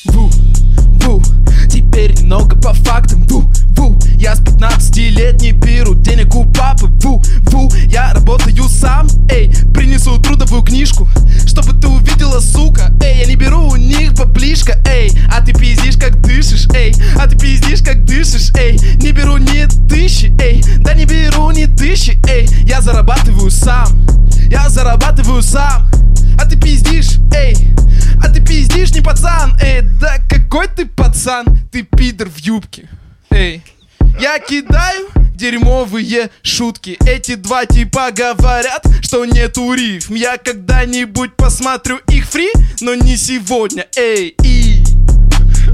Ву, 0.04 0.30
ву, 1.00 1.22
теперь 1.68 2.12
немного 2.12 2.56
по 2.56 2.72
фактам. 2.72 3.26
Ву, 3.26 3.50
ву, 3.70 3.98
я 4.14 4.36
с 4.36 4.40
15 4.40 4.96
не 5.40 5.52
беру 5.52 5.94
денег 5.94 6.34
у 6.34 6.44
папы. 6.44 6.86
Ву, 7.02 7.22
ву, 7.50 7.68
я 7.88 8.12
работаю 8.14 8.64
сам. 8.68 9.08
Эй, 9.28 9.50
принесу 9.74 10.18
трудовую 10.20 10.62
книжку 10.62 11.08
Чтобы 11.60 11.80
ты 11.80 11.88
увидела, 11.88 12.38
сука. 12.38 12.92
Эй, 13.02 13.18
я 13.18 13.26
не 13.26 13.34
беру 13.34 13.70
у 13.70 13.74
них 13.74 14.12
баблишка 14.14 14.80
Эй, 14.86 15.10
а 15.28 15.40
ты 15.40 15.52
пиздишь, 15.52 15.96
как 15.96 16.20
дышишь 16.20 16.68
Эй, 16.72 16.94
а 17.16 17.26
ты 17.26 17.36
пиздишь, 17.36 17.82
как 17.82 18.04
дышишь 18.04 18.52
Эй, 18.56 18.78
не 19.02 19.10
беру 19.10 19.38
ни 19.38 19.66
тысячи 19.88 20.32
Эй, 20.40 20.62
да 20.78 20.94
не 20.94 21.04
беру 21.04 21.50
ни 21.50 21.64
тысячи 21.64 22.16
Эй, 22.28 22.48
я 22.64 22.80
зарабатываю 22.80 23.50
сам. 23.50 23.88
Я 24.48 24.68
зарабатываю 24.68 25.42
сам. 25.42 25.90
А 26.38 26.44
ты 26.44 26.56
пиздишь, 26.56 27.18
эй. 27.34 27.56
А 28.22 28.28
ты 28.28 28.40
пиздишь, 28.40 28.92
не 28.92 29.00
пацан, 29.00 29.58
эй, 29.60 29.82
да 29.82 30.18
какой 30.28 30.68
ты 30.68 30.86
пацан, 30.86 31.44
ты 31.72 31.82
пидор 31.82 32.28
в 32.28 32.38
юбке, 32.38 32.88
эй. 33.30 33.64
Я 34.20 34.38
кидаю 34.38 35.08
дерьмовые 35.34 36.30
шутки. 36.42 36.98
Эти 37.06 37.36
два 37.36 37.64
типа 37.64 38.10
говорят, 38.10 38.84
что 39.02 39.24
нету 39.24 39.72
рифм. 39.72 40.14
Я 40.14 40.36
когда-нибудь 40.36 41.36
посмотрю 41.36 41.98
их 42.08 42.26
фри, 42.26 42.48
но 42.80 42.94
не 42.94 43.16
сегодня, 43.16 43.86
эй, 43.96 44.34
и... 44.42 44.82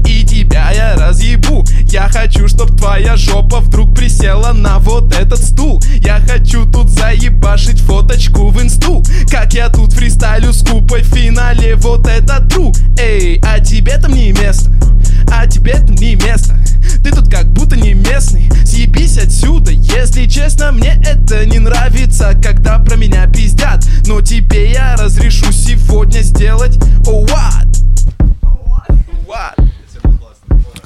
И 0.07 0.23
тебя 0.23 0.71
я 0.71 0.95
разъебу 0.95 1.65
Я 1.95 2.09
хочу, 2.09 2.49
чтоб 2.49 2.75
твоя 2.75 3.15
жопа 3.15 3.61
вдруг 3.61 3.95
присела 3.95 4.51
на 4.51 4.79
вот 4.79 5.15
этот 5.15 5.41
стул. 5.41 5.81
Я 6.01 6.19
хочу 6.19 6.65
тут 6.65 6.89
заебашить 6.89 7.79
фоточку 7.79 8.49
в 8.49 8.61
инсту. 8.61 9.01
Как 9.31 9.53
я 9.53 9.69
тут 9.69 9.93
фристайлю 9.93 10.51
с 10.51 10.61
купой 10.61 11.03
в 11.03 11.05
финале 11.05 11.77
Вот 11.77 12.05
это 12.05 12.45
тру. 12.49 12.73
Эй, 12.99 13.39
а 13.41 13.61
тебе 13.61 13.97
там 13.97 14.11
не 14.11 14.33
место 14.33 14.71
А 15.31 15.47
тебе 15.47 15.75
там 15.75 15.95
не 15.95 16.15
место. 16.15 16.57
Ты 17.01 17.11
тут 17.11 17.31
как 17.31 17.47
будто 17.53 17.77
не 17.77 17.93
местный 17.93 18.49
Съебись 18.65 19.17
отсюда. 19.17 19.71
Если 19.71 20.25
честно, 20.25 20.73
мне 20.73 21.01
это 21.01 21.45
не 21.45 21.59
нравится 21.59 22.37
Когда 22.43 22.77
про 22.77 22.97
меня 22.97 23.25
пиздят. 23.27 23.87
Но 24.05 24.19
тебе 24.19 24.69
я 24.69 24.97
разрешу 24.97 25.49
сегодня 25.53 26.19
сделать. 26.19 26.75
Oh 27.05 27.25
what? 27.25 27.67
What? 29.25 29.65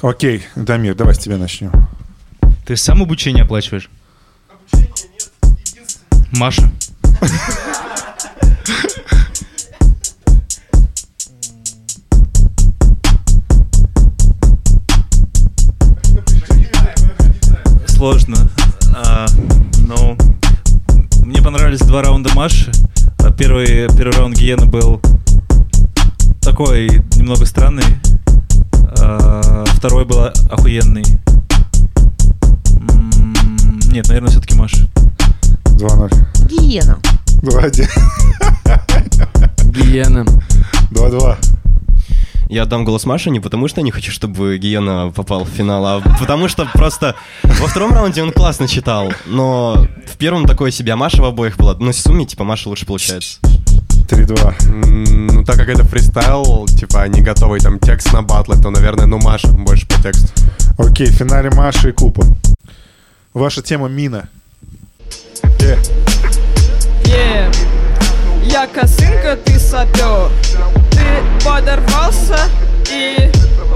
Окей, 0.02 0.42
Дамир, 0.56 0.94
давай 0.94 1.14
с 1.14 1.18
тебя 1.18 1.36
начнем. 1.36 1.70
Ты 2.64 2.74
сам 2.74 3.02
обучение 3.02 3.44
оплачиваешь? 3.44 3.90
Маша. 6.32 6.70
Сложно. 17.86 18.48
А, 18.96 19.26
но 19.86 20.16
мне 21.22 21.42
понравились 21.42 21.80
два 21.80 22.00
раунда 22.02 22.34
Маши. 22.34 22.72
Первый, 23.36 23.86
первый 23.94 24.12
раунд 24.16 24.38
Гиена 24.38 24.64
был 24.64 25.02
такой 26.40 26.88
немного 27.16 27.44
странный. 27.44 27.84
А, 28.98 29.64
Второй 29.66 30.04
был 30.04 30.24
охуенный. 30.50 31.04
Нет, 33.90 34.08
наверное, 34.08 34.30
все-таки 34.30 34.54
Маша. 34.54 34.88
2-0. 35.64 36.12
Гиена. 36.48 36.98
2-1. 37.42 37.88
Гиена. 39.72 40.24
2-2. 40.90 41.36
Я 42.48 42.64
отдам 42.64 42.84
голос 42.84 43.04
Маше 43.04 43.30
не 43.30 43.38
потому, 43.38 43.68
что 43.68 43.80
я 43.80 43.84
не 43.84 43.92
хочу, 43.92 44.10
чтобы 44.10 44.58
Гиена 44.58 45.12
попал 45.14 45.44
в 45.44 45.48
финал, 45.48 45.86
а 45.86 46.00
потому 46.18 46.48
что 46.48 46.66
просто 46.72 47.14
во 47.42 47.68
втором 47.68 47.92
раунде 47.92 48.24
он 48.24 48.32
классно 48.32 48.66
читал, 48.66 49.12
но 49.26 49.86
в 50.06 50.16
первом 50.16 50.46
такое 50.46 50.72
себе, 50.72 50.92
а 50.92 50.96
Маша 50.96 51.22
в 51.22 51.26
обоих 51.26 51.56
была. 51.56 51.76
Ну, 51.78 51.92
в 51.92 51.94
сумме, 51.94 52.26
типа, 52.26 52.42
Маша 52.42 52.68
лучше 52.68 52.86
получается. 52.86 53.38
3-2. 54.10 54.54
М, 54.66 55.26
Ну, 55.26 55.44
так 55.44 55.56
как 55.56 55.68
это 55.68 55.84
фристайл, 55.84 56.66
типа, 56.66 57.06
не 57.08 57.22
готовый 57.22 57.60
там 57.60 57.78
текст 57.78 58.12
на 58.12 58.22
батлы, 58.22 58.56
то, 58.56 58.70
наверное, 58.70 59.06
ну, 59.06 59.18
Маша 59.18 59.48
больше 59.48 59.86
по 59.86 59.94
тексту. 60.02 60.28
Окей, 60.78 61.06
в 61.06 61.12
финале 61.12 61.50
Маша 61.50 61.88
и 61.88 61.92
Купа. 61.92 62.24
Ваша 63.34 63.62
тема 63.62 63.88
мина. 63.88 64.28
Э, 65.60 65.76
Е, 67.04 67.50
я 68.44 68.66
косынка, 68.66 69.36
ты 69.44 69.58
сапер 69.58 70.30
Ты 70.90 71.04
подорвался 71.44 72.38
и 72.92 73.30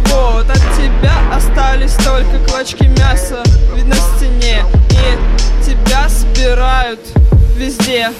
вот 0.06 0.48
От 0.50 0.62
тебя 0.76 1.14
остались 1.34 1.94
только 1.94 2.38
клочки 2.48 2.84
мяса 2.98 3.42
Видно 3.74 3.94
в 3.94 4.16
стене 4.18 4.64
И 4.90 5.64
тебя 5.64 6.08
собирают 6.08 7.00
везде 7.56 8.10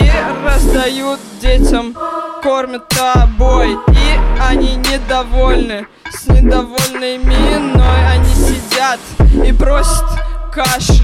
И 0.00 0.10
раздают 0.44 1.20
детям 1.40 1.94
Кормят 2.42 2.88
тобой 2.88 3.72
И 3.88 4.40
они 4.40 4.76
недовольны 4.76 5.86
С 6.10 6.26
недовольной 6.28 7.18
миной 7.18 8.12
Они 8.12 8.34
сидят 8.34 9.00
и 9.44 9.52
просят 9.52 10.04
каши 10.52 11.02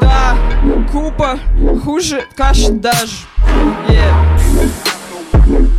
Да, 0.00 0.36
купа 0.92 1.38
хуже 1.84 2.24
каши 2.36 2.70
даже 2.70 3.12
Е. 3.88 4.12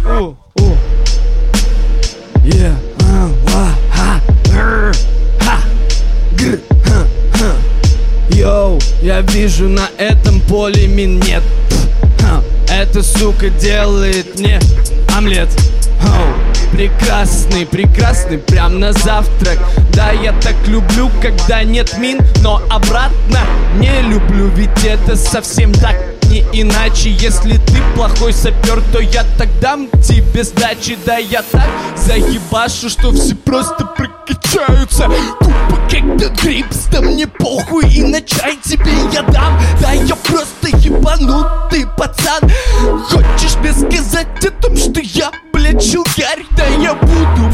О, 0.05 0.35
о. 0.55 0.61
Yeah. 2.43 2.73
а, 3.53 3.73
ха, 3.93 4.21
гр, 4.45 4.93
ха, 5.39 5.59
гр, 6.31 6.59
ха, 6.83 7.07
ха. 7.33 7.51
Йоу, 8.31 8.79
я 9.01 9.21
вижу 9.21 9.67
на 9.67 9.87
этом 9.97 10.41
поле 10.41 10.87
мин 10.87 11.19
нет 11.19 11.43
Эта 12.79 13.03
сука 13.03 13.49
делает 13.49 14.39
мне 14.39 14.57
омлет. 15.13 15.49
Оу, 16.01 16.71
Прекрасный, 16.71 17.65
прекрасный, 17.65 18.37
прям 18.37 18.79
на 18.79 18.93
завтрак. 18.93 19.59
Да, 19.91 20.13
я 20.13 20.31
так 20.31 20.55
люблю, 20.65 21.11
когда 21.21 21.61
нет 21.63 21.97
мин 21.97 22.19
Но 22.41 22.61
обратно 22.69 23.41
не 23.79 24.01
люблю, 24.03 24.47
ведь 24.55 24.85
это 24.85 25.17
совсем 25.17 25.73
так 25.73 25.97
не 26.29 26.45
иначе. 26.53 27.09
Если 27.09 27.57
ты 27.57 27.81
плохой 27.95 28.33
сапер, 28.33 28.81
то 28.91 28.99
я 28.99 29.23
так 29.37 29.49
дам 29.59 29.87
тебе 30.03 30.43
сдачи. 30.43 30.97
Да 31.05 31.17
я 31.17 31.41
так 31.41 31.67
заебашу, 31.97 32.89
что 32.89 33.11
все 33.11 33.35
просто 33.35 33.85
прокачаются. 33.85 35.09
Тупо 35.39 35.79
как 35.89 36.41
грипс, 36.41 36.85
да 36.91 37.01
мне 37.01 37.27
похуй 37.27 37.85
И 37.91 38.03
на 38.03 38.21
чай 38.21 38.57
тебе 38.63 38.91
я 39.11 39.23
дам. 39.23 39.59
Да 39.81 39.91
я 39.91 40.15
просто 40.15 40.67
ебанутый 40.77 41.87
пацан. 41.97 42.41
Хочешь 43.09 43.55
мне 43.57 43.73
сказать 43.73 44.45
о 44.45 44.51
том, 44.51 44.77
что 44.77 44.99
я, 45.01 45.31
блядь 45.51 45.79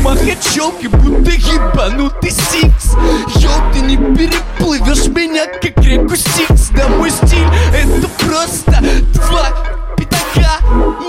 Моя 0.06 0.36
челка 0.36 0.88
будто 0.90 1.32
ебанутый 1.32 2.30
сикс. 2.30 2.94
Йоу, 3.38 3.74
ты 3.74 3.82
не 3.82 3.98
переплывешь 3.98 5.08
меня, 5.08 5.46
как 5.48 5.84
реку 5.84 6.16
Стикс 6.16 6.70
Да 6.70 6.88
мой 6.90 7.10
стиль 7.10 7.48
просто 8.36 8.72
два 9.14 9.50
пятака 9.96 10.60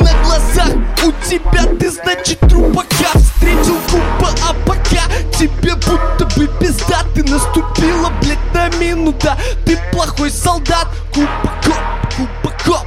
на 0.01 0.13
глазах. 0.25 0.73
У 1.05 1.13
тебя 1.29 1.65
ты, 1.79 1.91
значит, 1.91 2.39
трупака 2.41 2.87
Встретил 3.15 3.77
купа, 3.91 4.31
а 4.49 4.55
пока 4.67 5.07
тебе 5.37 5.75
будто 5.75 6.25
бы 6.37 6.47
пизда. 6.61 7.03
Ты 7.15 7.25
наступила, 7.25 8.11
блядь, 8.21 8.55
на 8.55 8.69
мину, 8.77 9.13
да. 9.23 9.37
Ты 9.65 9.79
плохой 9.93 10.31
солдат, 10.31 10.89
купа 11.13 11.53
коп, 11.65 12.17
купа 12.17 12.57
коп 12.65 12.87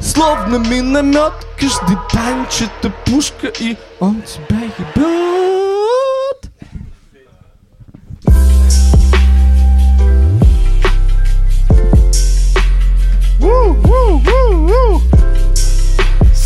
Словно 0.00 0.56
миномет, 0.56 1.32
каждый 1.58 1.96
панч 2.12 2.62
это 2.62 2.90
пушка 3.04 3.48
И 3.58 3.76
он 4.00 4.22
тебя 4.22 4.62
ебет 4.78 5.55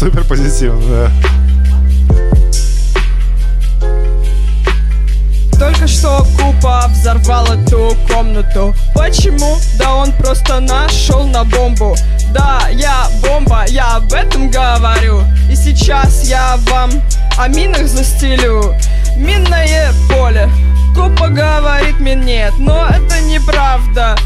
Супер 0.00 0.24
позитивно, 0.24 0.80
да. 0.88 1.12
Только 5.58 5.86
что 5.86 6.26
Купа 6.38 6.86
взорвал 6.88 7.44
эту 7.52 7.94
комнату. 8.08 8.74
Почему? 8.94 9.58
Да 9.78 9.96
он 9.96 10.12
просто 10.12 10.58
нашел 10.60 11.26
на 11.26 11.44
бомбу. 11.44 11.94
Да, 12.32 12.70
я 12.72 13.08
бомба, 13.20 13.66
я 13.68 13.96
об 13.96 14.10
этом 14.14 14.50
говорю. 14.50 15.22
И 15.50 15.54
сейчас 15.54 16.24
я 16.24 16.56
вам 16.70 16.90
о 17.36 17.48
минах 17.48 17.86
застелю. 17.86 18.74
Минное 19.18 19.92
поле 20.08 20.48
Купа 20.94 21.28
говорит 21.28 22.00
мне 22.00 22.14
нет, 22.14 22.54
но 22.58 22.86
это 22.86 23.20
неправда. 23.22 24.16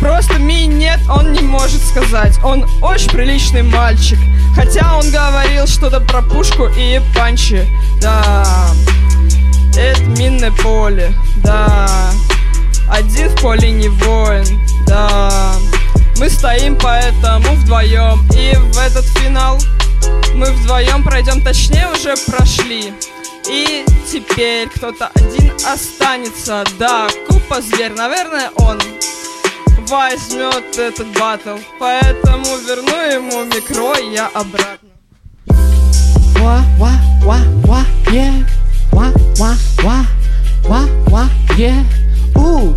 Просто 0.00 0.38
ми 0.38 0.66
нет, 0.66 1.00
он 1.08 1.32
не 1.32 1.40
может 1.40 1.82
сказать. 1.82 2.38
Он 2.44 2.64
очень 2.82 3.10
приличный 3.10 3.62
мальчик. 3.62 4.18
Хотя 4.54 4.96
он 4.96 5.10
говорил 5.10 5.66
что-то 5.66 6.00
про 6.00 6.22
пушку 6.22 6.66
и 6.66 7.00
панчи. 7.14 7.66
Да, 8.00 8.44
это 9.76 10.02
минное 10.02 10.50
поле, 10.52 11.12
да 11.36 11.88
Один 12.88 13.28
в 13.28 13.40
поле 13.40 13.70
не 13.70 13.88
воин, 13.88 14.60
да 14.86 15.52
Мы 16.18 16.30
стоим 16.30 16.76
поэтому 16.80 17.54
вдвоем. 17.54 18.26
И 18.34 18.56
в 18.56 18.78
этот 18.78 19.04
финал 19.18 19.58
мы 20.34 20.52
вдвоем 20.52 21.02
пройдем 21.02 21.40
Точнее 21.42 21.88
уже 21.90 22.14
прошли 22.26 22.92
И 23.48 23.84
теперь 24.10 24.68
кто-то 24.68 25.10
один 25.14 25.52
останется 25.66 26.64
Да, 26.78 27.08
Купа 27.28 27.60
зверь, 27.60 27.92
наверное 27.92 28.50
он 28.56 28.80
возьмет 29.88 30.78
этот 30.78 31.06
батл 31.18 31.56
Поэтому 31.78 32.56
верну 32.58 33.12
ему 33.12 33.44
микро 33.44 33.96
я 33.98 34.26
обратно 34.28 34.86
Ва, 36.40 36.62
ва, 36.78 36.92
ва, 37.24 37.38
ва, 37.64 37.84
е. 38.12 38.44
Ва, 38.92 39.12
ва, 39.38 39.56
ва, 39.82 40.06
ва, 40.68 40.80
ва, 41.10 41.28
е. 41.58 41.74
У, 42.36 42.74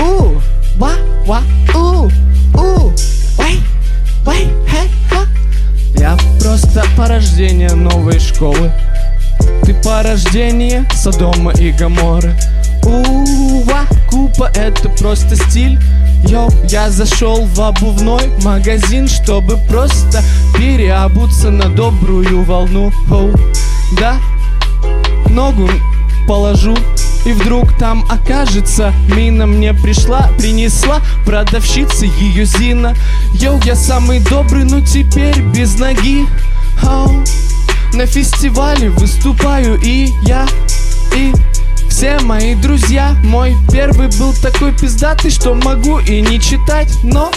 у, 0.00 0.40
ва, 0.78 0.92
ва, 1.26 1.42
у, 1.74 2.10
у. 2.58 2.92
Вай, 3.36 3.60
вай, 4.24 4.48
хе, 4.66 4.88
ха. 5.10 5.26
Я 6.02 6.16
просто 6.40 6.82
порождение 6.96 7.72
новой 7.74 8.18
школы. 8.18 8.72
Ты 9.62 9.72
порождение 9.72 10.84
Содома 10.92 11.52
и 11.52 11.70
Гаморы. 11.70 12.34
Ува, 12.82 13.82
купа, 14.10 14.50
это 14.56 14.88
просто 14.88 15.36
стиль. 15.36 15.78
Йоу, 16.26 16.50
я 16.68 16.90
зашел 16.90 17.44
в 17.44 17.60
обувной 17.60 18.32
магазин, 18.42 19.06
чтобы 19.06 19.58
просто 19.68 20.24
переобуться 20.56 21.50
на 21.50 21.68
добрую 21.68 22.42
волну. 22.42 22.92
Оу, 23.08 23.30
да, 23.96 24.16
ногу 25.28 25.70
положу 26.26 26.76
и 27.24 27.32
вдруг 27.32 27.72
там 27.78 28.04
окажется 28.10 28.92
Мина 29.14 29.46
мне 29.46 29.72
пришла, 29.72 30.28
принесла 30.38 31.00
Продавщица 31.24 32.04
ее 32.04 32.44
Зина 32.44 32.96
Йоу, 33.34 33.60
я 33.64 33.76
самый 33.76 34.18
добрый, 34.18 34.64
но 34.64 34.80
теперь 34.80 35.40
без 35.40 35.78
ноги 35.78 36.26
Ау. 36.82 37.22
На 37.92 38.06
фестивале 38.06 38.90
выступаю 38.90 39.80
и 39.80 40.08
я, 40.22 40.46
и 41.14 41.32
все 41.88 42.18
мои 42.20 42.54
друзья 42.56 43.14
Мой 43.22 43.56
первый 43.70 44.08
был 44.18 44.32
такой 44.42 44.72
пиздатый, 44.72 45.30
что 45.30 45.54
могу 45.54 46.00
и 46.00 46.20
не 46.22 46.40
читать 46.40 46.92
Но 47.04 47.30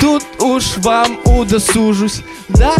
тут 0.00 0.24
уж 0.40 0.78
вам 0.78 1.18
удосужусь, 1.24 2.22
да? 2.48 2.74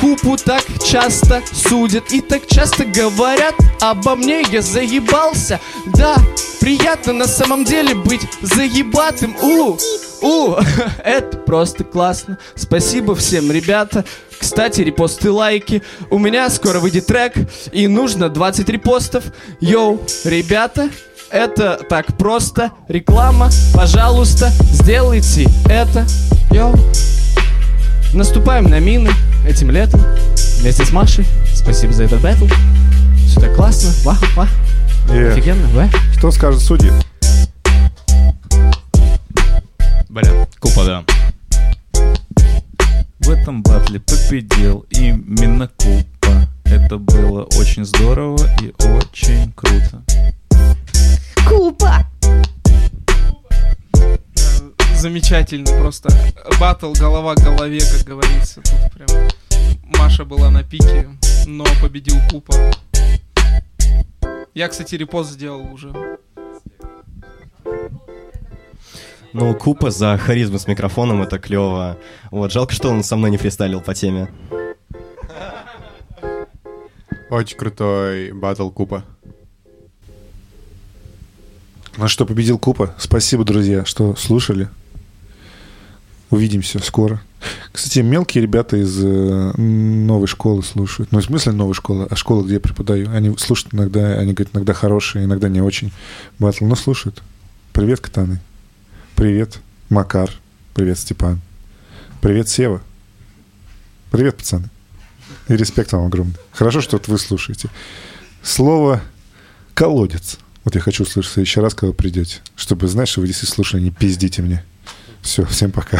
Купу 0.00 0.36
так 0.36 0.62
часто 0.84 1.42
судят 1.52 2.12
и 2.12 2.20
так 2.20 2.46
часто 2.46 2.84
говорят. 2.84 3.54
Обо 3.80 4.14
мне 4.16 4.42
Я 4.50 4.62
заебался, 4.62 5.60
да, 5.86 6.16
приятно 6.60 7.12
на 7.12 7.26
самом 7.26 7.64
деле 7.64 7.94
быть 7.94 8.22
заебатым. 8.42 9.36
У, 9.42 9.76
у, 10.22 10.56
это 11.04 11.38
просто 11.38 11.84
классно. 11.84 12.38
Спасибо 12.54 13.14
всем, 13.14 13.50
ребята. 13.50 14.04
Кстати, 14.38 14.82
репосты, 14.82 15.30
лайки. 15.30 15.82
У 16.10 16.18
меня 16.18 16.50
скоро 16.50 16.78
выйдет 16.78 17.06
трек 17.06 17.34
И 17.72 17.88
нужно 17.88 18.28
20 18.28 18.68
репостов. 18.68 19.24
Йоу, 19.60 20.00
ребята, 20.24 20.90
это 21.30 21.80
так 21.88 22.16
просто. 22.18 22.72
Реклама, 22.88 23.50
пожалуйста, 23.74 24.50
сделайте 24.72 25.46
это. 25.68 26.06
Йоу 26.52 26.74
Наступаем 28.16 28.64
на 28.64 28.80
мины 28.80 29.10
этим 29.46 29.70
летом 29.70 30.00
вместе 30.58 30.86
с 30.86 30.90
Машей. 30.90 31.26
Спасибо 31.54 31.92
за 31.92 32.04
этот 32.04 32.22
батл. 32.22 32.46
Все 33.26 33.40
так 33.40 33.54
классно. 33.54 33.90
Вау, 34.04 34.16
вау. 34.34 34.48
Е. 35.10 35.32
Офигенно, 35.32 35.68
да? 35.74 35.90
Что 36.16 36.30
скажет 36.30 36.62
судьи? 36.62 36.90
Бля, 40.08 40.48
Купа, 40.60 40.84
да. 40.86 41.04
В 43.18 43.28
этом 43.28 43.62
батле 43.62 44.00
победил 44.00 44.86
именно 44.88 45.68
Купа. 45.76 46.48
Это 46.64 46.96
было 46.96 47.42
очень 47.58 47.84
здорово 47.84 48.48
и 48.62 48.72
очень 48.86 49.52
круто. 49.52 50.02
Купа! 51.46 52.06
Замечательно 55.06 55.70
просто. 55.78 56.08
Батл 56.58 56.92
голова 56.92 57.36
к 57.36 57.40
голове, 57.40 57.78
как 57.78 58.04
говорится. 58.04 58.60
Тут 58.60 58.92
прям 58.92 59.28
Маша 59.84 60.24
была 60.24 60.50
на 60.50 60.64
пике, 60.64 61.08
но 61.46 61.64
победил 61.80 62.16
Купа. 62.28 62.52
Я, 64.52 64.66
кстати, 64.66 64.96
репост 64.96 65.30
сделал 65.30 65.72
уже. 65.72 65.92
Ну, 69.32 69.54
Купа 69.54 69.92
за 69.92 70.18
харизму 70.18 70.58
с 70.58 70.66
микрофоном, 70.66 71.22
это 71.22 71.38
клево. 71.38 71.98
Вот, 72.32 72.50
жалко, 72.50 72.74
что 72.74 72.88
он 72.88 73.04
со 73.04 73.14
мной 73.14 73.30
не 73.30 73.36
фристайлил 73.36 73.80
по 73.80 73.94
теме. 73.94 74.28
Очень 77.30 77.56
крутой 77.56 78.32
батл 78.32 78.70
Купа. 78.70 79.04
Ну 81.96 82.08
что, 82.08 82.26
победил 82.26 82.58
Купа. 82.58 82.92
Спасибо, 82.98 83.44
друзья, 83.44 83.84
что 83.84 84.16
слушали. 84.16 84.68
Увидимся 86.30 86.80
скоро. 86.80 87.22
Кстати, 87.72 88.00
мелкие 88.00 88.42
ребята 88.42 88.76
из 88.76 88.98
э, 89.02 89.52
новой 89.56 90.26
школы 90.26 90.62
слушают. 90.62 91.12
Ну, 91.12 91.20
в 91.20 91.24
смысле 91.24 91.52
новой 91.52 91.74
школы, 91.74 92.06
а 92.10 92.16
школа, 92.16 92.42
где 92.42 92.54
я 92.54 92.60
преподаю. 92.60 93.10
Они 93.10 93.36
слушают 93.36 93.74
иногда, 93.74 94.18
они 94.18 94.32
говорят, 94.32 94.54
иногда 94.54 94.72
хорошие, 94.72 95.24
иногда 95.24 95.48
не 95.48 95.60
очень 95.60 95.92
батл, 96.38 96.64
но 96.64 96.74
слушают. 96.74 97.22
Привет, 97.72 98.00
Катаны. 98.00 98.40
Привет, 99.14 99.60
Макар. 99.88 100.30
Привет, 100.74 100.98
Степан. 100.98 101.40
Привет, 102.20 102.48
Сева. 102.48 102.82
Привет, 104.10 104.36
пацаны. 104.36 104.68
И 105.48 105.56
респект 105.56 105.92
вам 105.92 106.06
огромный. 106.06 106.34
Хорошо, 106.52 106.80
что 106.80 107.00
вы 107.06 107.18
слушаете. 107.18 107.68
Слово 108.42 109.02
«колодец». 109.74 110.38
Вот 110.64 110.74
я 110.74 110.80
хочу 110.80 111.04
услышать 111.04 111.32
следующий 111.32 111.60
раз, 111.60 111.74
когда 111.74 111.88
вы 111.88 111.94
придете. 111.94 112.40
Чтобы, 112.56 112.88
знаешь, 112.88 113.10
что 113.10 113.20
вы 113.20 113.28
действительно 113.28 113.54
слушали, 113.54 113.82
не 113.82 113.90
пиздите 113.90 114.42
мне. 114.42 114.64
Все, 115.26 115.44
всем 115.44 115.72
пока. 115.72 115.98